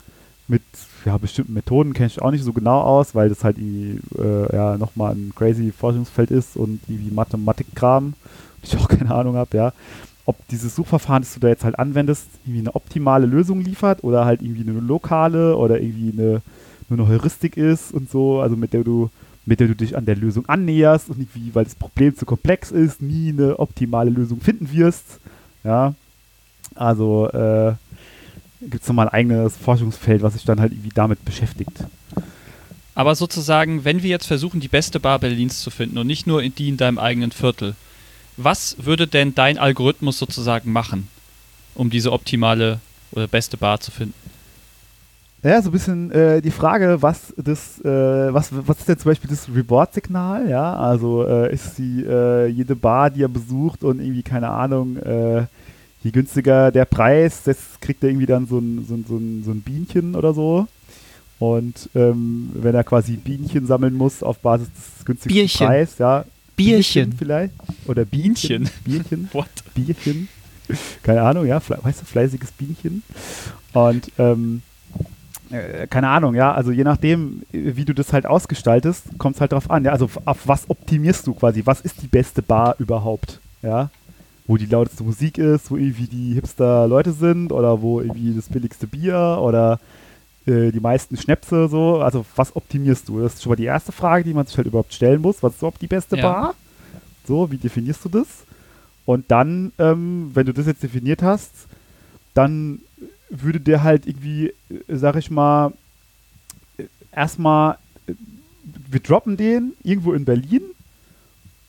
[0.47, 0.63] mit
[1.07, 4.53] ja, bestimmten Methoden kenne ich auch nicht so genau aus, weil das halt irgendwie äh,
[4.53, 8.13] ja, nochmal ein crazy Forschungsfeld ist und irgendwie Mathematikkram,
[8.61, 9.73] ich auch keine Ahnung habe, ja.
[10.25, 14.25] Ob dieses Suchverfahren, das du da jetzt halt anwendest, irgendwie eine optimale Lösung liefert oder
[14.25, 16.41] halt irgendwie eine lokale oder irgendwie eine,
[16.89, 19.09] nur eine Heuristik ist und so, also mit der du
[19.45, 22.69] mit der du dich an der Lösung annäherst und irgendwie, weil das Problem zu komplex
[22.69, 25.21] ist, nie eine optimale Lösung finden wirst.
[25.63, 25.93] Ja,
[26.75, 27.75] also äh,
[28.61, 31.83] gibt es nochmal ein eigenes Forschungsfeld, was sich dann halt irgendwie damit beschäftigt.
[32.95, 36.41] Aber sozusagen, wenn wir jetzt versuchen, die beste Bar Berlins zu finden und nicht nur
[36.41, 37.75] in die in deinem eigenen Viertel,
[38.37, 41.07] was würde denn dein Algorithmus sozusagen machen,
[41.75, 42.79] um diese optimale
[43.11, 44.15] oder beste Bar zu finden?
[45.43, 49.11] Ja, so ein bisschen äh, die Frage, was das, äh, was, was ist denn zum
[49.11, 50.75] Beispiel das Reward-Signal, ja?
[50.75, 55.45] Also äh, ist die äh, jede Bar, die er besucht und irgendwie, keine Ahnung, äh,
[56.03, 59.43] je günstiger der Preis, das kriegt er irgendwie dann so ein, so ein, so ein,
[59.43, 60.67] so ein Bienchen oder so.
[61.39, 65.67] Und ähm, wenn er quasi Bienchen sammeln muss auf Basis des günstigsten Bierchen.
[65.67, 66.25] Preises, ja.
[66.55, 67.13] Bierchen.
[67.13, 67.53] vielleicht.
[67.85, 68.69] Oder Bienchen.
[68.83, 69.29] Bierchen.
[69.33, 69.49] What?
[69.75, 70.27] Bierchen.
[71.03, 73.03] Keine Ahnung, ja, weißt du, fleißiges Bienchen.
[73.73, 74.63] Und ähm,
[75.49, 79.53] äh, keine Ahnung, ja, also je nachdem, wie du das halt ausgestaltest, kommt es halt
[79.53, 83.39] drauf an, ja, also auf was optimierst du quasi, was ist die beste Bar überhaupt,
[83.61, 83.89] ja,
[84.47, 88.47] wo die lauteste Musik ist, wo irgendwie die hipster Leute sind oder wo irgendwie das
[88.47, 89.79] billigste Bier oder
[90.45, 93.19] äh, die meisten Schnäpse so, also was optimierst du?
[93.21, 95.53] Das ist schon mal die erste Frage, die man sich halt überhaupt stellen muss, was
[95.53, 96.21] ist überhaupt die beste Ja.
[96.23, 96.55] Bar?
[97.27, 98.27] So, wie definierst du das?
[99.05, 101.51] Und dann, ähm, wenn du das jetzt definiert hast,
[102.33, 102.79] dann
[103.29, 105.73] würde der halt irgendwie, äh, sag ich mal,
[106.77, 107.77] äh, erstmal,
[108.07, 108.13] äh,
[108.89, 110.61] wir droppen den irgendwo in Berlin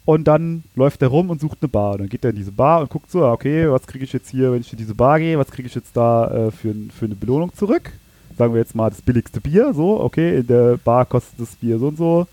[0.09, 1.93] und dann läuft er rum und sucht eine Bar.
[1.93, 4.31] Und dann geht er in diese Bar und guckt so, okay, was kriege ich jetzt
[4.31, 7.05] hier, wenn ich in diese Bar gehe, was kriege ich jetzt da äh, für, für
[7.05, 7.93] eine Belohnung zurück?
[8.39, 11.79] Sagen wir jetzt mal das billigste Bier, so, okay, in der Bar kostet das Bier
[11.79, 12.27] so und so.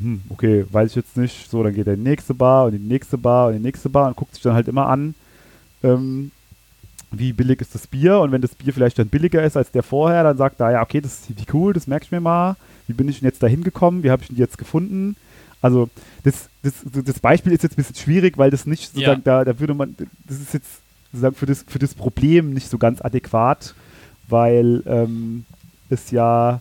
[0.00, 1.50] Hm, okay, weiß ich jetzt nicht.
[1.50, 3.58] So, dann geht er in die nächste Bar und in die nächste Bar und in
[3.58, 5.14] die nächste Bar und guckt sich dann halt immer an,
[5.82, 6.30] ähm,
[7.10, 9.82] wie billig ist das Bier und wenn das Bier vielleicht dann billiger ist als der
[9.82, 12.56] vorher, dann sagt er, ja, okay, das ist wie cool, das merke ich mir mal.
[12.86, 14.02] Wie bin ich denn jetzt da hingekommen?
[14.02, 15.16] Wie habe ich ihn jetzt gefunden?
[15.62, 15.88] Also
[16.24, 19.44] das, das, das Beispiel ist jetzt ein bisschen schwierig, weil das nicht sozusagen, ja.
[19.44, 19.96] da, da würde man,
[20.26, 20.82] das ist jetzt
[21.12, 23.74] sozusagen für das, für das Problem nicht so ganz adäquat,
[24.28, 25.44] weil ähm,
[25.88, 26.60] es ja,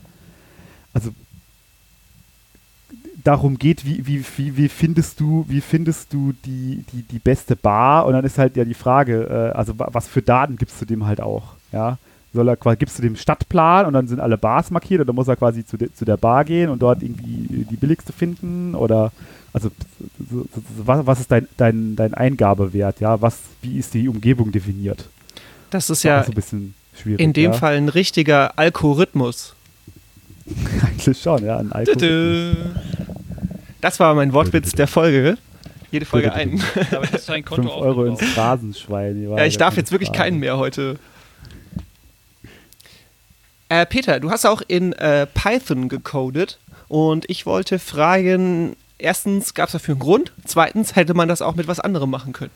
[0.94, 1.12] also
[3.24, 7.56] darum geht, wie, wie, wie, wie, findest du, wie findest du die, die, die beste
[7.56, 8.06] Bar?
[8.06, 11.06] Und dann ist halt ja die Frage, äh, also was für Daten gibst du dem
[11.06, 11.98] halt auch, ja?
[12.34, 15.28] Soll er quasi, gibst du dem Stadtplan und dann sind alle Bars markiert oder muss
[15.28, 19.12] er quasi zu, de, zu der Bar gehen und dort irgendwie die billigste finden oder
[19.54, 19.70] also
[20.30, 24.52] so, so, was, was, ist dein, dein, dein Eingabewert, ja, was, wie ist die Umgebung
[24.52, 25.10] definiert?
[25.72, 27.20] Das ist ja so ein bisschen schwierig.
[27.20, 27.58] In dem ja?
[27.58, 29.54] Fall ein richtiger Algorithmus.
[30.86, 32.56] Eigentlich schon, ja, ein Algorithmus.
[33.82, 35.38] Das war mein Wortwitz der Folge.
[35.92, 36.64] Jede Folge einen.
[36.92, 39.22] Damit hast du ein Konto 5 Euro ins Phrasenschwein.
[39.22, 40.98] Ja, ich darf jetzt wirklich keinen mehr heute.
[43.72, 46.60] Äh, Peter, du hast auch in äh, Python gecodet
[46.90, 50.34] und ich wollte fragen, erstens, gab es dafür einen Grund?
[50.44, 52.52] Zweitens, hätte man das auch mit was anderem machen können?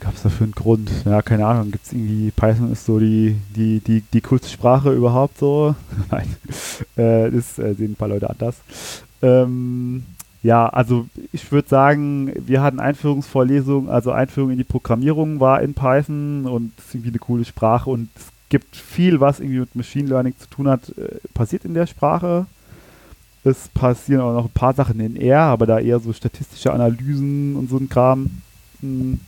[0.00, 0.90] Gab es dafür einen Grund?
[1.04, 1.70] Ja, keine Ahnung.
[1.70, 5.74] Gibt es irgendwie, Python ist so die, die, die, die coolste Sprache überhaupt so?
[6.10, 6.34] Nein,
[6.96, 8.56] äh, das äh, sehen ein paar Leute anders.
[9.20, 10.06] Ähm,
[10.42, 15.74] ja, also ich würde sagen, wir hatten Einführungsvorlesungen, also Einführung in die Programmierung war in
[15.74, 20.08] Python und ist irgendwie eine coole Sprache und es gibt viel, was irgendwie mit Machine
[20.08, 22.46] Learning zu tun hat, äh, passiert in der Sprache.
[23.44, 27.56] Es passieren auch noch ein paar Sachen in R, aber da eher so statistische Analysen
[27.56, 28.42] und so ein Kram.
[28.80, 29.20] Hm.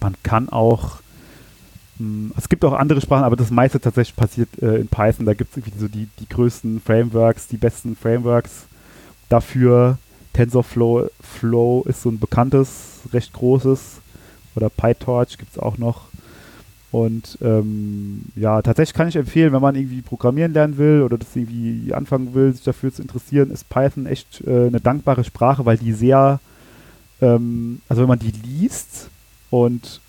[0.00, 1.00] Man kann auch,
[1.98, 5.26] hm, es gibt auch andere Sprachen, aber das meiste tatsächlich passiert äh, in Python.
[5.26, 8.66] Da gibt es irgendwie so die, die größten Frameworks, die besten Frameworks
[9.28, 9.98] dafür.
[10.32, 14.00] TensorFlow Flow ist so ein bekanntes, recht großes.
[14.54, 16.11] Oder PyTorch gibt es auch noch.
[16.92, 21.34] Und ähm, ja, tatsächlich kann ich empfehlen, wenn man irgendwie programmieren lernen will oder das
[21.34, 25.78] irgendwie anfangen will, sich dafür zu interessieren, ist Python echt äh, eine dankbare Sprache, weil
[25.78, 26.38] die sehr,
[27.22, 29.08] ähm, also wenn man die liest
[29.48, 30.02] und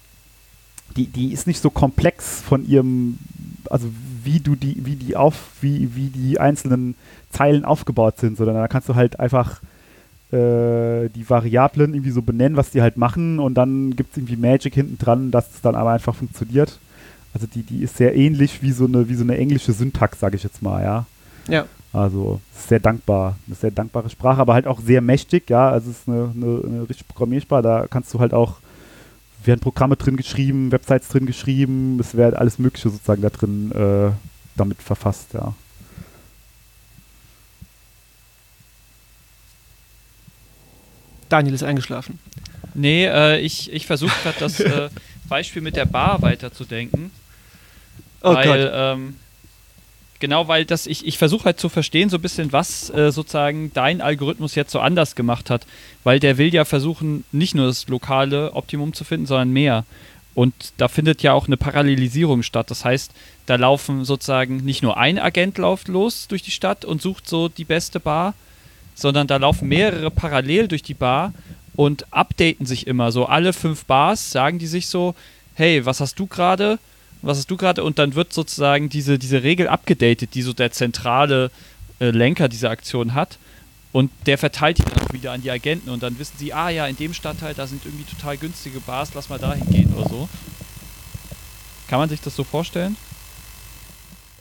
[0.97, 3.17] die, die ist nicht so komplex von ihrem,
[3.69, 3.87] also
[4.25, 6.95] wie du die, wie die auf, wie, wie die einzelnen
[7.29, 9.61] Zeilen aufgebaut sind, sondern da kannst du halt einfach
[10.33, 14.35] äh, die Variablen irgendwie so benennen, was die halt machen und dann gibt es irgendwie
[14.35, 16.79] Magic hinten dran, dass es dann aber einfach funktioniert.
[17.33, 20.35] Also die, die ist sehr ähnlich wie so eine, wie so eine englische Syntax, sage
[20.35, 21.05] ich jetzt mal, ja.
[21.47, 21.65] Ja.
[21.91, 25.69] Also sehr dankbar, eine sehr dankbare Sprache, aber halt auch sehr mächtig, ja.
[25.69, 28.57] Also es ist eine, eine, eine richtige Programmiersprache, da kannst du halt auch,
[29.45, 34.11] werden Programme drin geschrieben, Websites drin geschrieben, es wird alles Mögliche sozusagen da drin äh,
[34.55, 35.53] damit verfasst, ja.
[41.33, 42.19] Daniel ist eingeschlafen.
[42.75, 44.89] Nee, äh, ich, ich versuche gerade das äh,
[45.27, 47.09] Beispiel mit der Bar weiterzudenken.
[48.21, 48.71] Oh weil.
[48.71, 49.15] Ähm,
[50.19, 53.71] genau, weil das, ich, ich versuche halt zu verstehen, so ein bisschen, was äh, sozusagen
[53.73, 55.65] dein Algorithmus jetzt so anders gemacht hat.
[56.03, 59.85] Weil der will ja versuchen, nicht nur das lokale Optimum zu finden, sondern mehr.
[60.35, 62.69] Und da findet ja auch eine Parallelisierung statt.
[62.69, 63.11] Das heißt,
[63.47, 67.49] da laufen sozusagen nicht nur ein Agent läuft los durch die Stadt und sucht so
[67.49, 68.35] die beste Bar,
[68.95, 71.33] sondern da laufen mehrere parallel durch die Bar
[71.75, 73.11] und updaten sich immer.
[73.11, 75.15] So alle fünf Bars sagen die sich so,
[75.55, 76.79] hey, was hast du gerade?
[77.21, 77.83] Was hast du gerade?
[77.83, 81.51] Und dann wird sozusagen diese, diese Regel abgedatet, die so der zentrale
[81.99, 83.37] äh, Lenker dieser Aktion hat.
[83.91, 86.87] Und der verteilt die dann wieder an die Agenten und dann wissen sie, ah ja,
[86.87, 90.29] in dem Stadtteil, da sind irgendwie total günstige Bars, lass mal da hingehen oder so.
[91.87, 92.97] Kann man sich das so vorstellen?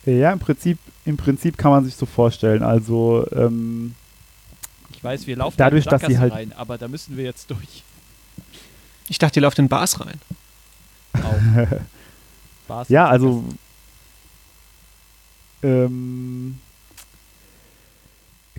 [0.05, 2.63] Ja, im Prinzip, im Prinzip kann man sich so vorstellen.
[2.63, 3.93] Also ähm,
[5.03, 7.83] ich weiß, wir laufen dadurch, dass sie halt rein, aber da müssen wir jetzt durch.
[9.09, 10.17] Ich dachte, ihr lauft in Bars rein.
[12.69, 13.43] Bars ja, also
[15.61, 16.57] ähm,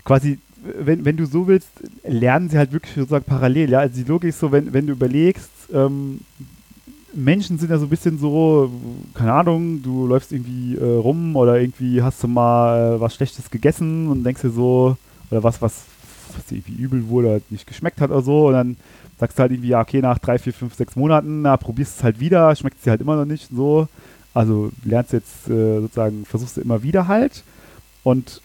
[0.03, 1.69] quasi, wenn, wenn du so willst,
[2.03, 3.71] lernen sie halt wirklich sozusagen parallel.
[3.71, 6.19] Ja, also die Logik ist so, wenn, wenn du überlegst, ähm,
[7.11, 8.69] Menschen sind ja so ein bisschen so,
[9.15, 13.49] keine Ahnung, du läufst irgendwie äh, rum oder irgendwie hast du mal äh, was Schlechtes
[13.49, 14.95] gegessen und denkst dir so,
[15.31, 15.85] oder was, was
[16.37, 18.47] was dir irgendwie übel wurde oder nicht geschmeckt hat oder so.
[18.47, 18.77] Und dann
[19.19, 22.03] sagst du halt irgendwie, ja, okay, nach drei, vier, fünf, sechs Monaten, na, probierst es
[22.03, 23.87] halt wieder, schmeckt es dir halt immer noch nicht so.
[24.33, 27.43] Also lernst jetzt äh, sozusagen, versuchst du immer wieder halt.
[28.03, 28.41] Und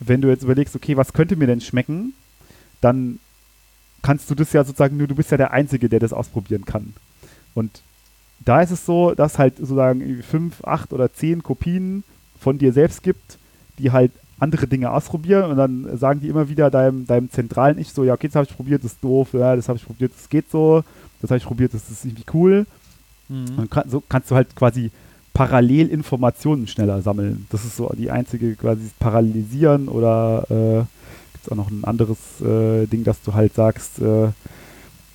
[0.00, 2.14] wenn du jetzt überlegst, okay, was könnte mir denn schmecken,
[2.80, 3.18] dann
[4.02, 6.94] kannst du das ja sozusagen nur, du bist ja der Einzige, der das ausprobieren kann.
[7.54, 7.82] Und
[8.44, 12.04] da ist es so, dass halt sozusagen fünf, acht oder zehn Kopien
[12.38, 13.38] von dir selbst gibt,
[13.78, 17.92] die halt andere Dinge ausprobieren und dann sagen die immer wieder deinem, deinem zentralen Ich
[17.92, 20.12] so, ja, okay, das habe ich probiert, das ist doof, ja, das habe ich probiert,
[20.16, 20.84] das geht so,
[21.20, 22.66] das habe ich probiert, das ist irgendwie cool.
[23.28, 23.58] Mhm.
[23.58, 24.90] Und kann, so kannst du halt quasi
[25.34, 27.46] parallel Informationen schneller sammeln.
[27.50, 30.84] Das ist so die einzige quasi das Parallelisieren oder äh,
[31.32, 34.28] gibt es auch noch ein anderes äh, Ding, dass du halt sagst, äh,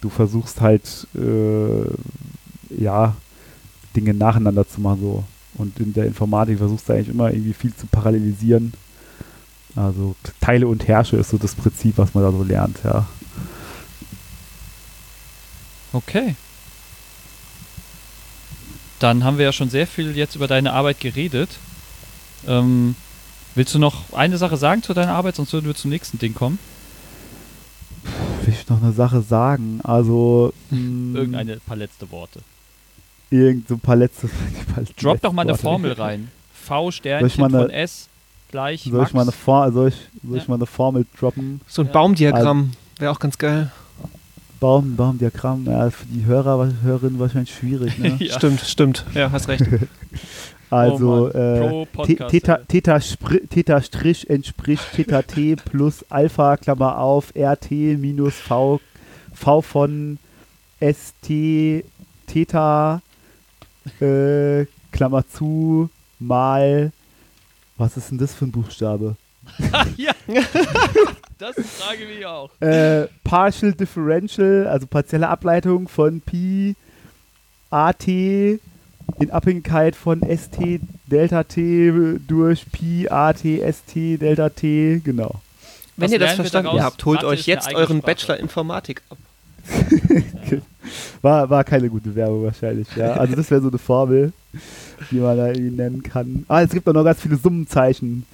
[0.02, 3.16] du versuchst halt äh, ja
[3.96, 5.24] Dinge nacheinander zu machen so.
[5.56, 8.74] Und in der Informatik versuchst du eigentlich immer irgendwie viel zu parallelisieren.
[9.76, 13.08] Also Teile und Herrsche ist so das Prinzip, was man da so lernt, ja.
[15.94, 16.36] Okay.
[19.00, 21.50] Dann haben wir ja schon sehr viel jetzt über deine Arbeit geredet.
[22.48, 22.96] Ähm,
[23.56, 26.34] willst du noch eine Sache sagen zu deiner Arbeit, sonst würden wir zum nächsten Ding
[26.34, 26.60] kommen?
[28.46, 29.80] Will ich noch eine Sache sagen?
[29.84, 32.42] Also mh, Irgendeine paar letzte Worte.
[33.30, 34.28] irgend so ein paar letzte,
[34.74, 35.64] paar Drop doch mal eine letzte.
[35.64, 36.30] Formel rein.
[36.54, 38.08] V Sternchen von S
[38.54, 39.10] gleich Soll Max.
[39.10, 40.50] ich mal eine, For soll ich, soll ich Ja.
[40.50, 41.60] mal eine Formel droppen?
[41.68, 41.94] So ein Ja.
[41.94, 43.72] Baumdiagramm wäre auch ganz geil.
[44.60, 48.16] Baum, Baumdiagramm, ja, für die Hörer, Hörerinnen wahrscheinlich schwierig, ne?
[48.20, 48.36] Ja.
[48.38, 49.06] Stimmt, stimmt.
[49.14, 49.66] Ja, hast recht.
[50.70, 51.86] Also, Mann.
[52.06, 52.58] äh, Theta.
[52.68, 53.00] Theta,
[53.50, 58.80] Theta Strich entspricht Theta T plus Alpha, Klammer auf, RT minus V,
[59.34, 60.18] V von
[60.82, 61.84] ST,
[62.26, 63.02] Theta,
[64.02, 66.92] äh, Klammer zu, mal,
[67.78, 69.16] was ist denn das für ein Buchstabe?
[69.98, 70.12] ja.
[71.38, 72.50] das frage ich mich auch.
[72.62, 76.76] Äh, Partial Differential, also partielle Ableitung von Pi
[77.70, 78.60] AT in
[79.32, 81.92] Abhängigkeit von ST Delta T
[82.28, 85.42] durch Pi AT ST Delta T, genau.
[85.96, 88.02] Wenn Was ihr das verstanden habt, holt euch jetzt euren.
[88.02, 89.18] Bachelor Informatik ab.
[91.22, 93.14] War, war keine gute Werbung wahrscheinlich, ja.
[93.14, 94.34] Also das wäre so eine Formel,
[95.12, 96.46] die man da irgendwie nennen kann.
[96.48, 98.26] Ah, es gibt auch noch ganz viele Summenzeichen.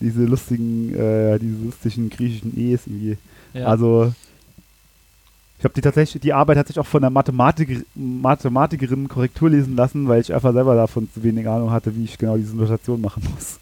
[0.00, 3.16] Diese lustigen, äh, diese lustigen griechischen E's irgendwie.
[3.54, 3.66] Ja.
[3.66, 4.12] Also,
[5.58, 9.76] ich habe die tatsächlich, die Arbeit hat sich auch von einer Mathematik, Mathematikerin Korrektur lesen
[9.76, 13.00] lassen, weil ich einfach selber davon zu wenig Ahnung hatte, wie ich genau diese Notation
[13.00, 13.60] machen muss.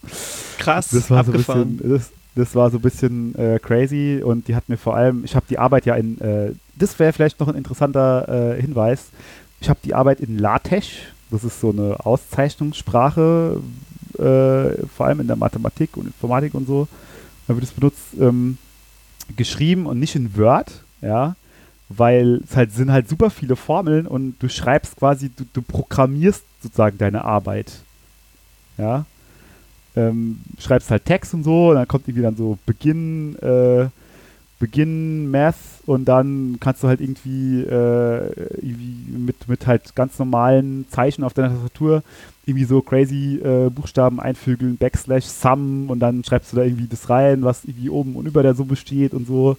[0.58, 1.76] Krass, Das war so ein abgefahren.
[1.76, 5.24] bisschen, das, das war so ein bisschen äh, crazy und die hat mir vor allem,
[5.26, 9.08] ich habe die Arbeit ja in, äh, das wäre vielleicht noch ein interessanter äh, Hinweis,
[9.60, 10.86] ich habe die Arbeit in LaTeX,
[11.30, 13.60] das ist so eine Auszeichnungssprache,
[14.18, 16.88] äh, vor allem in der Mathematik und Informatik und so,
[17.46, 18.58] da wird es benutzt, ähm,
[19.36, 21.36] geschrieben und nicht in Word, ja,
[21.88, 26.44] weil es halt sind halt super viele Formeln und du schreibst quasi, du, du programmierst
[26.62, 27.72] sozusagen deine Arbeit,
[28.78, 29.04] ja,
[29.96, 33.88] ähm, schreibst halt Text und so, und dann kommt irgendwie dann so Beginn, äh,
[34.60, 35.56] Beginn Math
[35.86, 41.34] und dann kannst du halt irgendwie, äh, irgendwie mit, mit halt ganz normalen Zeichen auf
[41.34, 42.04] deiner Tastatur
[42.46, 47.08] irgendwie so crazy äh, Buchstaben einfügeln, Backslash, Sum und dann schreibst du da irgendwie das
[47.08, 49.56] rein, was irgendwie oben und über der Summe steht und so.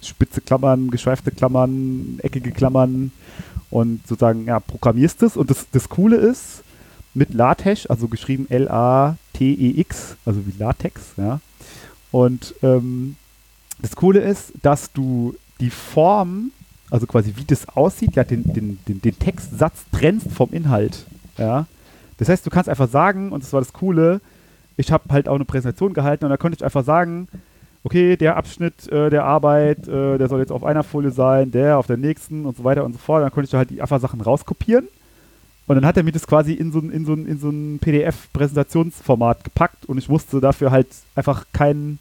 [0.00, 3.10] Spitze Klammern, geschweifte Klammern, eckige Klammern
[3.70, 5.36] und sozusagen, ja, programmierst es.
[5.36, 6.62] Und das, das Coole ist,
[7.14, 11.40] mit LaTeX, also geschrieben L-A-T-E-X, also wie Latex, ja.
[12.10, 13.16] Und ähm,
[13.80, 16.50] das Coole ist, dass du die Form,
[16.90, 21.06] also quasi wie das aussieht, ja, den, den, den, den Textsatz trennst vom Inhalt,
[21.38, 21.66] ja.
[22.18, 24.20] Das heißt, du kannst einfach sagen, und das war das Coole,
[24.76, 27.28] ich habe halt auch eine Präsentation gehalten und da konnte ich einfach sagen,
[27.84, 31.78] okay, der Abschnitt äh, der Arbeit, äh, der soll jetzt auf einer Folie sein, der
[31.78, 33.22] auf der nächsten und so weiter und so fort.
[33.22, 34.88] Dann konnte ich da halt die einfach Sachen rauskopieren.
[35.66, 37.48] Und dann hat er mir das quasi in so ein, in so ein, in so
[37.48, 41.98] ein PDF-Präsentationsformat gepackt und ich musste dafür halt einfach kein,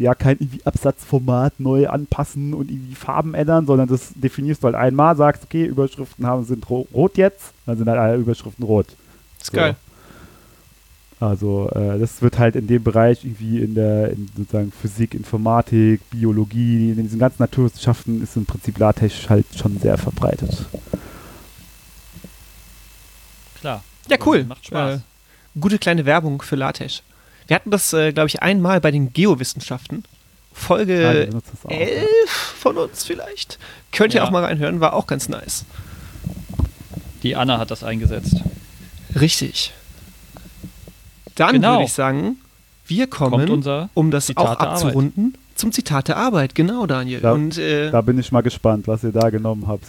[0.00, 4.74] ja, kein irgendwie Absatzformat neu anpassen und irgendwie Farben ändern, sondern das definierst du halt
[4.74, 8.86] einmal, sagst, okay, Überschriften haben, sind ro rot jetzt, dann sind halt alle Überschriften rot.
[9.38, 9.56] ist So.
[9.56, 9.76] geil.
[11.20, 16.00] Also äh, das wird halt in dem Bereich irgendwie in der in sozusagen Physik, Informatik,
[16.08, 20.64] Biologie, in diesen ganzen Naturwissenschaften ist im Prinzip LaTeX halt schon sehr verbreitet.
[23.60, 23.84] Klar.
[24.08, 24.44] Ja, cool.
[24.44, 24.96] Macht Spaß.
[24.96, 27.02] Äh, gute kleine Werbung für LaTeX.
[27.50, 30.04] Wir hatten das, äh, glaube ich, einmal bei den Geowissenschaften.
[30.52, 31.78] Folge benutzen das auch, ja.
[31.78, 33.58] 11 von uns vielleicht.
[33.90, 34.24] Könnt ihr Ja.
[34.26, 35.64] auch mal reinhören, war auch ganz nice.
[37.24, 38.36] Die Anna hat das eingesetzt.
[39.20, 39.72] Richtig.
[41.34, 41.72] Dann Genau.
[41.72, 42.38] würde ich sagen,
[42.86, 44.82] wir kommen, um das Zitat auch der Arbeit.
[44.84, 46.54] abzurunden, zum Zitat der Arbeit.
[46.54, 47.18] Genau, Daniel.
[47.20, 49.86] Da- Und äh, Da bin ich mal gespannt, was ihr da genommen habt.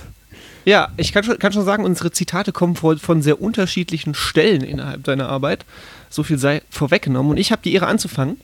[0.65, 4.61] ja, ich kann schon, kann schon sagen, unsere Zitate kommen von, von sehr unterschiedlichen Stellen
[4.63, 5.63] innerhalb deiner Arbeit.
[6.11, 7.31] So viel sei vorweggenommen.
[7.31, 8.37] Und ich habe die Ehre anzufangen.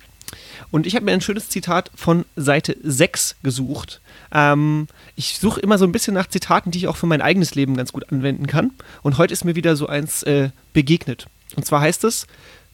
[0.72, 4.01] Und ich habe mir ein schönes Zitat von Seite 6 gesucht.
[4.34, 7.55] Ähm, ich suche immer so ein bisschen nach Zitaten, die ich auch für mein eigenes
[7.55, 8.72] Leben ganz gut anwenden kann.
[9.03, 11.28] Und heute ist mir wieder so eins äh, begegnet.
[11.55, 12.28] Und zwar heißt es,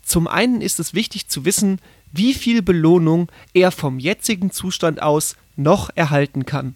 [0.04, 1.80] zum einen ist es wichtig zu wissen,
[2.12, 6.76] wie viel Belohnung er vom jetzigen Zustand aus noch erhalten kann.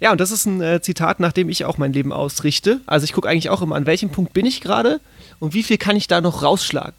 [0.00, 2.80] Ja, und das ist ein äh, Zitat, nach dem ich auch mein Leben ausrichte.
[2.86, 5.00] Also ich gucke eigentlich auch immer, an welchem Punkt bin ich gerade
[5.40, 6.94] und wie viel kann ich da noch rausschlagen.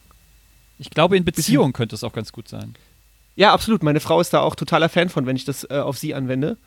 [0.80, 2.76] Ich glaube, in Beziehung könnte es auch ganz gut sein.
[3.36, 3.84] Ja, absolut.
[3.84, 6.58] Meine Frau ist da auch totaler Fan von, wenn ich das äh, auf sie anwende.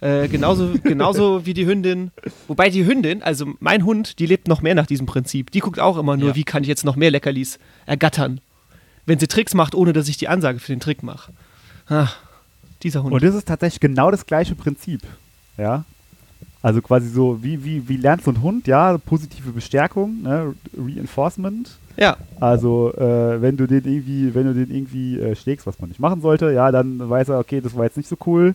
[0.00, 2.12] Äh, genauso, genauso wie die Hündin.
[2.46, 5.50] Wobei die Hündin, also mein Hund, die lebt noch mehr nach diesem Prinzip.
[5.50, 6.34] Die guckt auch immer nur, Ja.
[6.36, 8.40] wie kann ich jetzt noch mehr Leckerlis ergattern.
[9.06, 11.32] Wenn sie Tricks macht, ohne dass ich die Ansage für den Trick mache.
[11.88, 12.08] Ah,
[12.84, 13.12] dieser Hund.
[13.12, 15.02] Und das ist tatsächlich genau das gleiche Prinzip.
[15.60, 15.84] Ja.
[16.62, 20.54] Also quasi so, wie, wie, wie lernt so ein Hund, ja, positive Bestärkung, ne?
[20.76, 21.78] Reinforcement.
[21.96, 25.88] ja, Also, äh, wenn du den irgendwie, wenn du den irgendwie äh, schlägst, was man
[25.88, 28.54] nicht machen sollte, ja, dann weiß er, okay, das war jetzt nicht so cool.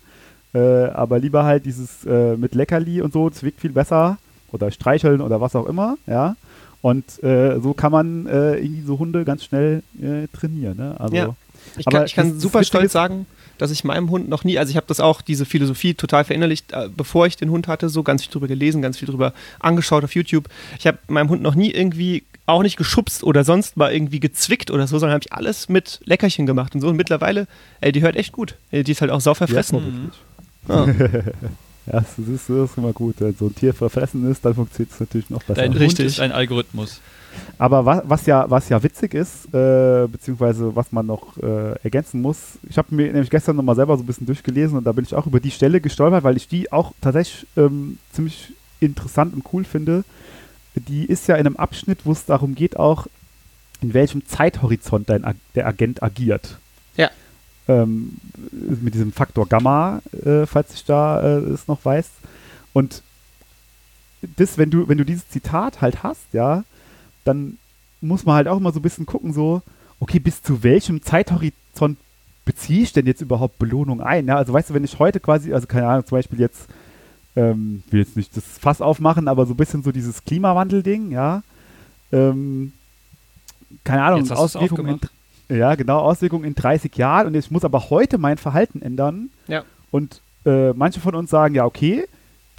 [0.53, 4.17] Äh, aber lieber halt dieses äh, mit Leckerli und so, das wirkt viel besser.
[4.51, 6.35] Oder streicheln oder was auch immer, ja.
[6.81, 9.81] Und äh, so kann man äh, irgendwie so Hunde ganz schnell
[10.31, 10.95] trainieren, ne?
[10.99, 11.35] Also, Ja.
[11.77, 13.25] Ich Aber kann, ich kann super stolz sagen,
[13.57, 16.71] dass ich meinem Hund noch nie, also ich habe das auch, diese Philosophie total verinnerlicht,
[16.71, 20.03] äh, bevor ich den Hund hatte, so ganz viel drüber gelesen, ganz viel drüber angeschaut
[20.03, 20.47] auf YouTube.
[20.79, 24.69] Ich habe meinem Hund noch nie irgendwie auch nicht geschubst oder sonst mal irgendwie gezwickt
[24.69, 26.89] oder so, sondern habe ich alles mit Leckerchen gemacht und so.
[26.89, 27.47] Und mittlerweile,
[27.81, 28.55] ey, die hört echt gut.
[28.71, 30.11] Ey, Die ist halt auch sau ja, verfressen.
[30.67, 30.69] Mhm.
[30.69, 30.87] Ja.
[31.87, 33.17] Ja, das ist, das ist immer gut.
[33.19, 35.61] Wenn so ein Tier verfressen ist, dann funktioniert es natürlich noch besser.
[35.61, 36.05] Dein Hund Richtig.
[36.07, 36.99] ist ein Algorithmus.
[37.57, 42.21] Aber was, was, ja, was ja witzig ist, äh, beziehungsweise was man noch äh, ergänzen
[42.21, 45.05] muss, ich habe mir nämlich gestern nochmal selber so ein bisschen durchgelesen und da bin
[45.05, 49.45] ich auch über die Stelle gestolpert, weil ich die auch tatsächlich ähm, ziemlich interessant und
[49.53, 50.03] cool finde.
[50.75, 53.07] Die ist ja in einem Abschnitt, wo es darum geht, auch
[53.81, 55.23] in welchem Zeithorizont dein,
[55.55, 56.57] der Agent agiert.
[56.97, 57.09] Ja.
[57.67, 58.17] Ähm,
[58.51, 62.09] mit diesem Faktor Gamma, äh, falls ich da äh, es noch weiß.
[62.73, 63.01] Und
[64.37, 66.63] das, wenn du, wenn du dieses Zitat halt hast, ja,
[67.25, 67.57] dann
[68.01, 69.61] muss man halt auch immer so ein bisschen gucken, so,
[69.99, 71.97] okay, bis zu welchem Zeithorizont
[72.45, 74.27] beziehe ich denn jetzt überhaupt Belohnung ein?
[74.27, 76.67] Ja, also weißt du, wenn ich heute quasi, also keine Ahnung, zum Beispiel jetzt,
[77.35, 81.43] ähm, will jetzt nicht das Fass aufmachen, aber so ein bisschen so dieses Klimawandel-Ding, ja,
[82.11, 82.73] ähm,
[83.83, 84.99] keine Ahnung, Auswirkungen
[85.49, 89.29] in, ja, genau, Auswirkungen in 30 Jahren und ich muss aber heute mein Verhalten ändern.
[89.47, 89.63] Ja.
[89.91, 92.05] Und äh, manche von uns sagen, ja, okay,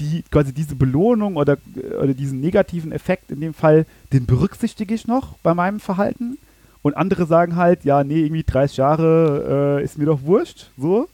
[0.00, 1.58] die, quasi diese Belohnung oder,
[2.00, 6.38] oder diesen negativen Effekt in dem Fall, den berücksichtige ich noch bei meinem Verhalten.
[6.82, 11.08] Und andere sagen halt, ja, nee, irgendwie 30 Jahre äh, ist mir doch wurscht, so.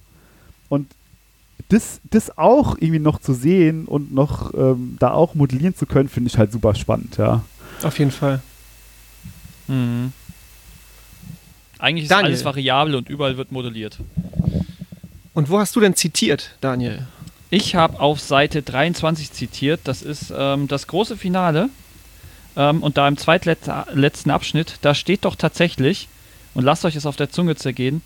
[0.68, 0.88] Und
[1.68, 6.08] das, das auch irgendwie noch zu sehen und noch ähm, da auch modellieren zu können,
[6.08, 7.42] finde ich halt super spannend, ja.
[7.82, 8.42] Auf jeden Fall.
[9.68, 10.12] Mhm.
[11.78, 12.26] Eigentlich ist Daniel.
[12.26, 13.98] alles variabel und überall wird modelliert.
[15.34, 17.06] Und wo hast du denn zitiert, Daniel?
[17.54, 21.68] Ich habe auf Seite 23 zitiert, das ist ähm, das große Finale.
[22.56, 26.08] Ähm, und da im zweitletzten Abschnitt, da steht doch tatsächlich,
[26.54, 28.00] und lasst euch es auf der Zunge zergehen,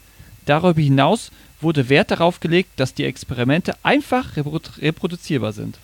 [0.47, 1.31] darüber hinaus
[1.61, 5.79] wurde Wert darauf gelegt, dass die Experimente einfach reprodu reproduzierbar sind.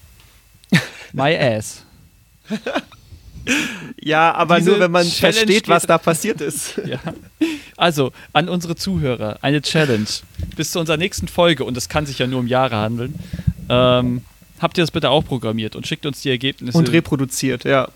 [1.13, 1.85] My ass.
[4.01, 6.80] Ja, aber Diese nur, wenn man Challenge versteht, was da passiert ist.
[6.86, 6.99] Ja.
[7.76, 10.07] Also, an unsere Zuhörer, eine Challenge.
[10.57, 13.14] Bis zu unserer nächsten Folge, und es kann sich ja nur um Jahre handeln,
[13.68, 14.22] ähm,
[14.61, 17.88] habt ihr das bitte auch programmiert und schickt uns die Ergebnisse, Und reproduziert, ja.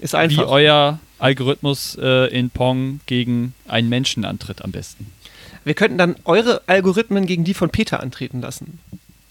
[0.00, 0.48] Ist wie einfach.
[0.48, 5.06] euer Algorithmus äh, in Pong gegen einen Menschen antritt am besten.
[5.64, 8.78] Wir könnten dann eure Algorithmen gegen die von Peter antreten lassen.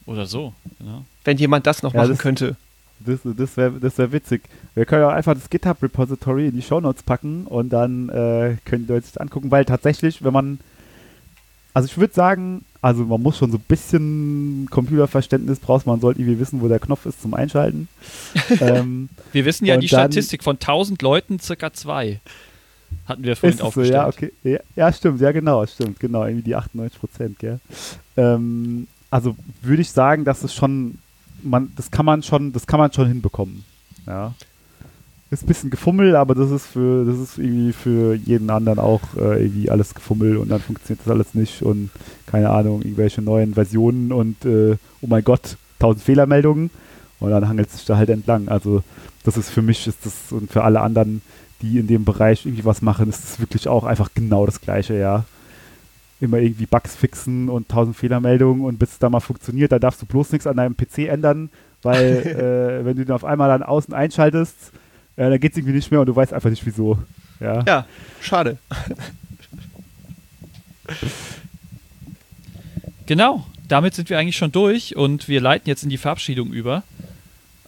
[0.05, 0.53] Oder so.
[0.79, 1.05] Genau.
[1.23, 2.55] Wenn jemand das noch Ja, machen das- könnte.
[2.99, 4.43] Das, das wäre das wär witzig.
[4.75, 8.93] Wir können auch einfach das GitHub-Repository in die Shownotes packen und dann äh, können die
[8.93, 10.59] Leute sich das angucken, weil tatsächlich, wenn man,
[11.73, 16.21] also ich würde sagen, also man muss schon so ein bisschen Computerverständnis braucht, man sollte
[16.21, 17.87] irgendwie wissen, wo der Knopf ist zum Einschalten.
[18.61, 22.19] ähm, Wir wissen ja die Statistik von 1000 Leuten circa zwei.
[23.05, 23.93] Hatten wir vorhin es so, aufgestellt.
[23.93, 24.31] ja, okay.
[24.43, 27.59] Ja, ja, stimmt, ja genau, stimmt, genau, irgendwie die 98 Prozent, gell.
[28.15, 30.99] Ähm, also würde ich sagen, dass es schon,
[31.43, 33.63] man, das kann man schon, das kann man schon hinbekommen.
[34.05, 34.33] Ja.
[35.29, 39.01] Ist ein bisschen gefummelt, aber das ist für, das ist irgendwie für jeden anderen auch
[39.17, 41.89] äh, irgendwie alles gefummelt und dann funktioniert das alles nicht und
[42.25, 46.69] keine Ahnung, irgendwelche neuen Versionen und äh, oh mein Gott, tausend Fehlermeldungen
[47.19, 48.47] und dann hangelt es sich da halt entlang.
[48.47, 48.83] Also
[49.25, 51.21] das ist für mich ist das und für alle anderen,
[51.61, 54.97] die in dem Bereich irgendwie was machen, ist das wirklich auch einfach genau das Gleiche,
[54.97, 55.25] ja.
[56.19, 60.01] Immer irgendwie Bugs fixen und tausend Fehlermeldungen und bis es da mal funktioniert, da darfst
[60.01, 61.49] du bloß nichts an deinem PC ändern,
[61.83, 64.71] weil äh, wenn du den auf einmal dann außen einschaltest,
[65.15, 66.97] äh, dann geht es irgendwie nicht mehr und du weißt einfach nicht wieso.
[67.39, 67.63] Ja.
[67.67, 67.85] Ja,
[68.19, 68.57] schade.
[73.05, 76.83] Genau, damit sind wir eigentlich schon durch und wir leiten jetzt in die Verabschiedung über.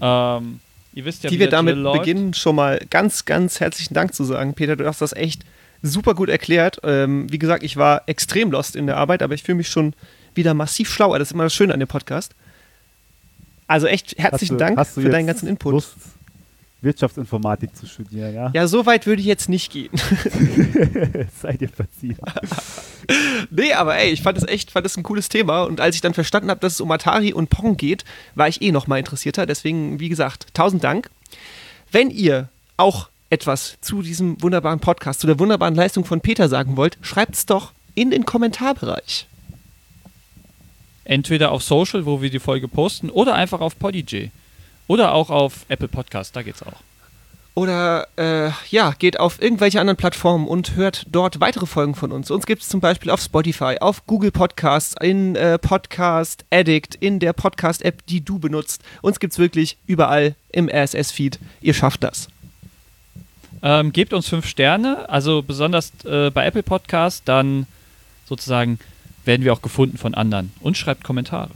[0.01, 0.59] Ähm,
[0.93, 4.23] ihr wisst ja, Die wie wir damit beginnen, schon mal ganz, ganz herzlichen Dank zu
[4.23, 4.53] sagen.
[4.53, 5.43] Peter, du hast das echt
[5.81, 6.79] super gut erklärt.
[6.83, 9.93] Ähm, wie gesagt, ich war extrem lost in der Arbeit, aber ich fühle mich schon
[10.35, 11.19] wieder massiv schlauer.
[11.19, 12.33] Das ist immer das Schöne an dem Podcast.
[13.67, 15.73] Also echt herzlichen du- Dank für deinen ganzen Input.
[15.73, 15.95] Lust,
[16.81, 18.51] Wirtschaftsinformatik zu studieren, ja?
[18.53, 19.89] Ja, so weit würde ich jetzt nicht gehen.
[21.41, 22.17] Seid ihr verziehen.
[23.49, 25.63] nee, aber ey, ich fand es echt, fand es ein cooles Thema.
[25.63, 28.05] Und als ich dann verstanden habe, dass es um Atari und Pong geht,
[28.35, 29.45] war ich eh noch mal interessierter.
[29.45, 31.09] Deswegen, wie gesagt, tausend Dank.
[31.91, 36.77] Wenn ihr auch etwas zu diesem wunderbaren Podcast, zu der wunderbaren Leistung von Peter sagen
[36.77, 39.27] wollt, schreibt es doch in den Kommentarbereich.
[41.05, 44.31] Entweder auf Social, wo wir die Folge posten, oder einfach auf Podigy.
[44.87, 46.81] Oder auch auf Apple Podcast, da geht's auch.
[47.55, 52.31] Oder äh, ja, geht auf irgendwelche anderen Plattformen und hört dort weitere Folgen von uns.
[52.31, 57.19] Uns gibt es zum Beispiel auf Spotify, auf Google Podcasts, in äh, Podcast Addict, in
[57.19, 58.81] der Podcast-App, die du benutzt.
[59.01, 61.39] Uns gibt es wirklich überall im RSS-Feed.
[61.59, 62.29] Ihr schafft das.
[63.61, 67.67] Ähm, gebt uns fünf Sterne, also besonders äh, bei Apple Podcast, dann
[68.25, 68.79] sozusagen
[69.25, 70.51] werden wir auch gefunden von anderen.
[70.61, 71.51] Und schreibt Kommentare.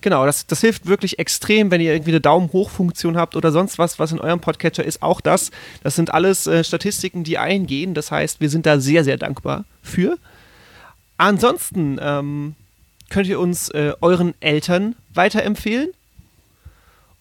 [0.00, 3.98] Genau, das, das hilft wirklich extrem, wenn ihr irgendwie eine Daumen-hoch-Funktion habt oder sonst was,
[3.98, 5.02] was in eurem Podcatcher ist.
[5.02, 5.50] Auch das.
[5.82, 7.92] Das sind alles äh, Statistiken, die eingehen.
[7.94, 10.16] Das heißt, wir sind da sehr, sehr dankbar für.
[11.18, 12.54] Ansonsten ähm,
[13.10, 15.88] könnt ihr uns äh, euren Eltern weiterempfehlen.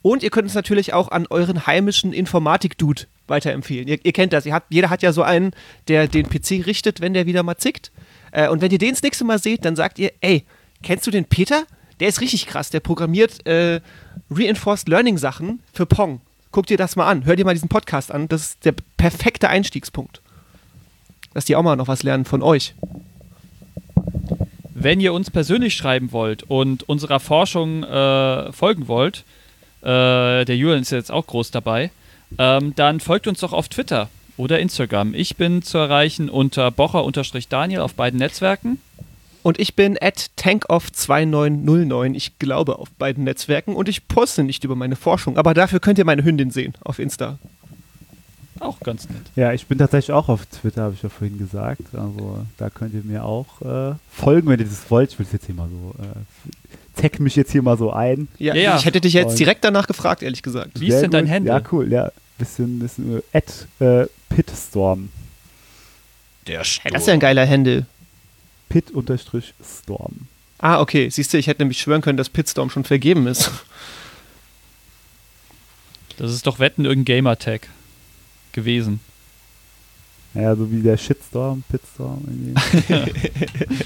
[0.02, 3.88] Und ihr könnt uns natürlich auch an euren heimischen Informatik-Dude weiterempfehlen.
[3.88, 4.46] Ihr, ihr kennt das.
[4.46, 5.52] Ihr habt, jeder hat ja so einen,
[5.88, 7.92] der den PC richtet, wenn der wieder mal zickt.
[8.32, 10.44] Äh, und wenn ihr den das nächste Mal seht, dann sagt ihr, ey,
[10.84, 11.64] kennst du den Peter?
[12.00, 12.70] Der ist richtig krass.
[12.70, 13.82] Der programmiert äh,
[14.30, 16.22] Reinforced Learning Sachen für Pong.
[16.52, 17.26] Guck dir das mal an.
[17.26, 18.28] Hör dir mal diesen Podcast an.
[18.28, 20.22] Das ist der perfekte Einstiegspunkt.
[21.34, 22.76] Dass die auch mal noch was lernen von euch.
[24.74, 29.24] Wenn ihr uns persönlich schreiben wollt und unserer Forschung äh, folgen wollt,
[29.82, 31.92] äh, der Julian ist jetzt auch groß dabei,
[32.38, 35.14] ähm, dann folgt uns doch auf Twitter oder Instagram.
[35.14, 38.80] Ich bin zu erreichen unter bocher-daniel auf beiden Netzwerken.
[39.44, 43.76] Und ich bin at tankoff2909, ich glaube, auf beiden Netzwerken.
[43.76, 45.38] Und ich poste nicht über meine Forschung.
[45.38, 47.38] Aber dafür könnt ihr meine Hündin sehen auf Insta.
[48.60, 49.22] Auch ganz nett.
[49.36, 51.82] Ja, ich bin tatsächlich auch auf Twitter, habe ich ja vorhin gesagt.
[51.94, 55.12] Also da könnt ihr mir auch äh, folgen, wenn ihr das wollt.
[55.12, 58.30] Ich will es jetzt hier mal so, äh, tag mich jetzt hier mal so ein.
[58.40, 58.78] Ja, Ja, ja.
[58.78, 60.80] ich hätte dich jetzt Und- direkt danach gefragt, ehrlich gesagt.
[60.80, 61.30] Wie ist denn dein.
[61.30, 61.52] Handle?
[61.54, 62.12] Ja, cool, ja.
[62.38, 65.10] Bisschen, bisschen, äh, at äh, Pitstorm.
[66.48, 67.86] Der Hey, das ist ja ein geiler Handle.
[68.70, 70.28] Pit-Storm.
[70.58, 71.10] Ah, okay.
[71.10, 73.52] Siehst du, ich hätte nämlich schwören können, dass Pitstorm schon vergeben ist.
[76.18, 77.68] Das ist doch Wetten irgendein Gamertag
[78.52, 79.00] gewesen.
[80.34, 82.24] Ja, so wie der Shitstorm, Pitstorm.
[82.28, 83.14] irgendwie.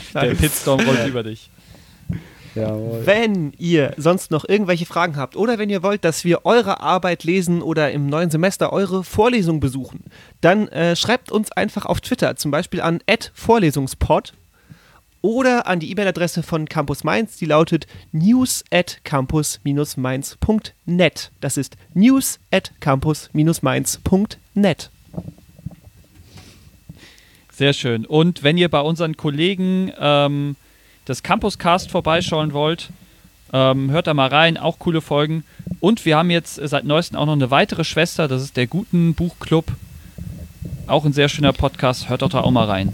[0.14, 1.50] Der Pitstorm rollt über dich.
[2.56, 3.06] Jawohl.
[3.06, 7.24] Wenn ihr sonst noch irgendwelche Fragen habt oder wenn ihr wollt, dass wir eure Arbeit
[7.24, 10.06] lesen oder im neuen Semester eure Vorlesung besuchen,
[10.42, 13.00] dann äh, schreibt uns einfach auf Twitter, zum Beispiel an
[13.34, 14.34] @vorlesungspod
[15.22, 21.32] oder an die E-Mail-Adresse von Campus Mainz, die lautet news at campus-mainz.net.
[21.42, 24.90] Das ist news at campus-mainz.net.
[27.52, 28.06] Sehr schön.
[28.06, 30.56] Und wenn ihr bei unseren Kollegen ähm,
[31.10, 32.90] das Campuscast vorbeischauen wollt,
[33.52, 35.44] ähm, hört da mal rein, auch coole Folgen.
[35.80, 39.16] Und wir haben jetzt seit neuestem auch noch eine weitere Schwester, das ist der Guten
[39.16, 39.66] Buchclub.
[40.86, 42.94] Auch ein sehr schöner Podcast, hört doch da auch mal rein.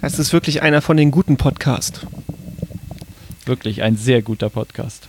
[0.00, 2.00] Das ist wirklich einer von den guten Podcasts.
[3.44, 5.06] Wirklich ein sehr guter Podcast.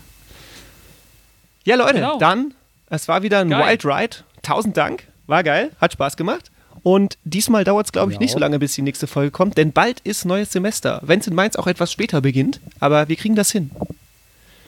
[1.63, 2.17] Ja, Leute, Genau.
[2.17, 2.53] dann,
[2.89, 3.65] es war wieder ein Geil.
[3.69, 4.17] Wild Ride.
[4.41, 5.07] Tausend Dank.
[5.27, 6.50] War geil, hat Spaß gemacht.
[6.83, 8.21] Und diesmal dauert es, glaube ich, Ja.
[8.21, 10.99] nicht so lange, bis die nächste Folge kommt, denn bald ist neues Semester.
[11.03, 13.69] Wenn es in Mainz auch etwas später beginnt, aber wir kriegen das hin.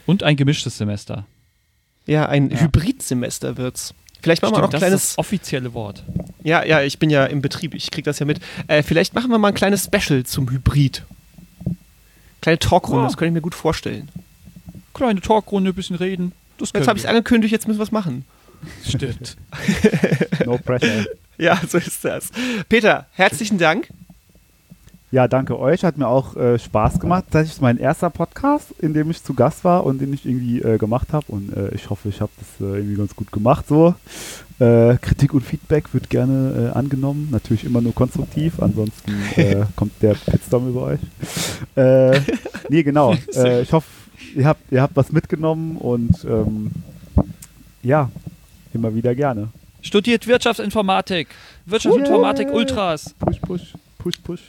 [0.05, 1.25] Und ein gemischtes Semester.
[2.05, 2.59] Ja, ein Ja.
[2.59, 3.93] Hybridsemester wird's.
[4.21, 5.03] Vielleicht machen wir noch ein das kleines.
[5.03, 6.03] ist das offizielle Wort.
[6.43, 8.39] Ja, ja, ich bin ja im Betrieb, ich krieg das ja mit.
[8.67, 11.03] Äh, vielleicht machen wir mal ein kleines Special zum Hybrid.
[12.41, 13.07] Kleine Talkrunde, Ja.
[13.07, 14.09] das könnte ich mir gut vorstellen.
[14.93, 16.33] Kleine Talkrunde, ein bisschen reden.
[16.57, 18.25] Das Jetzt habe ich es angekündigt, jetzt müssen wir es machen.
[18.87, 19.35] Stimmt.
[20.45, 21.05] No pressure.
[21.43, 22.29] Ja, so ist das.
[22.69, 23.89] Peter, herzlichen Dank.
[25.11, 25.83] Ja, danke euch.
[25.83, 27.25] Hat mir auch äh, Spaß gemacht.
[27.31, 30.61] Das ist mein erster Podcast, in dem ich zu Gast war und den ich irgendwie
[30.61, 31.25] äh, gemacht habe.
[31.27, 33.67] Und äh, ich hoffe, ich habe das äh, irgendwie ganz gut gemacht.
[33.67, 33.93] So.
[34.59, 37.27] Äh, Kritik und Feedback wird gerne äh, angenommen.
[37.29, 38.61] Natürlich immer nur konstruktiv.
[38.61, 39.11] Ansonsten
[39.75, 40.99] kommt der Pitstorm über euch.
[41.75, 42.21] Äh,
[42.69, 43.15] nee, genau.
[43.61, 43.87] Ich hoffe,
[44.33, 46.71] ihr habt, ihr habt was mitgenommen und ähm,
[47.83, 48.09] ja,
[48.73, 49.49] immer wieder gerne.
[49.83, 51.27] Studiert Wirtschaftsinformatik.
[51.65, 52.55] Wirtschaftsinformatik Yeah.
[52.55, 53.13] Ultras.
[53.19, 53.61] Push, push,
[53.99, 54.41] push, push.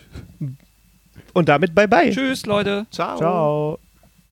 [1.34, 2.10] Und damit bye bye.
[2.10, 2.86] Tschüss, Leute.
[2.90, 3.18] Ciao.
[3.18, 3.78] Ciao.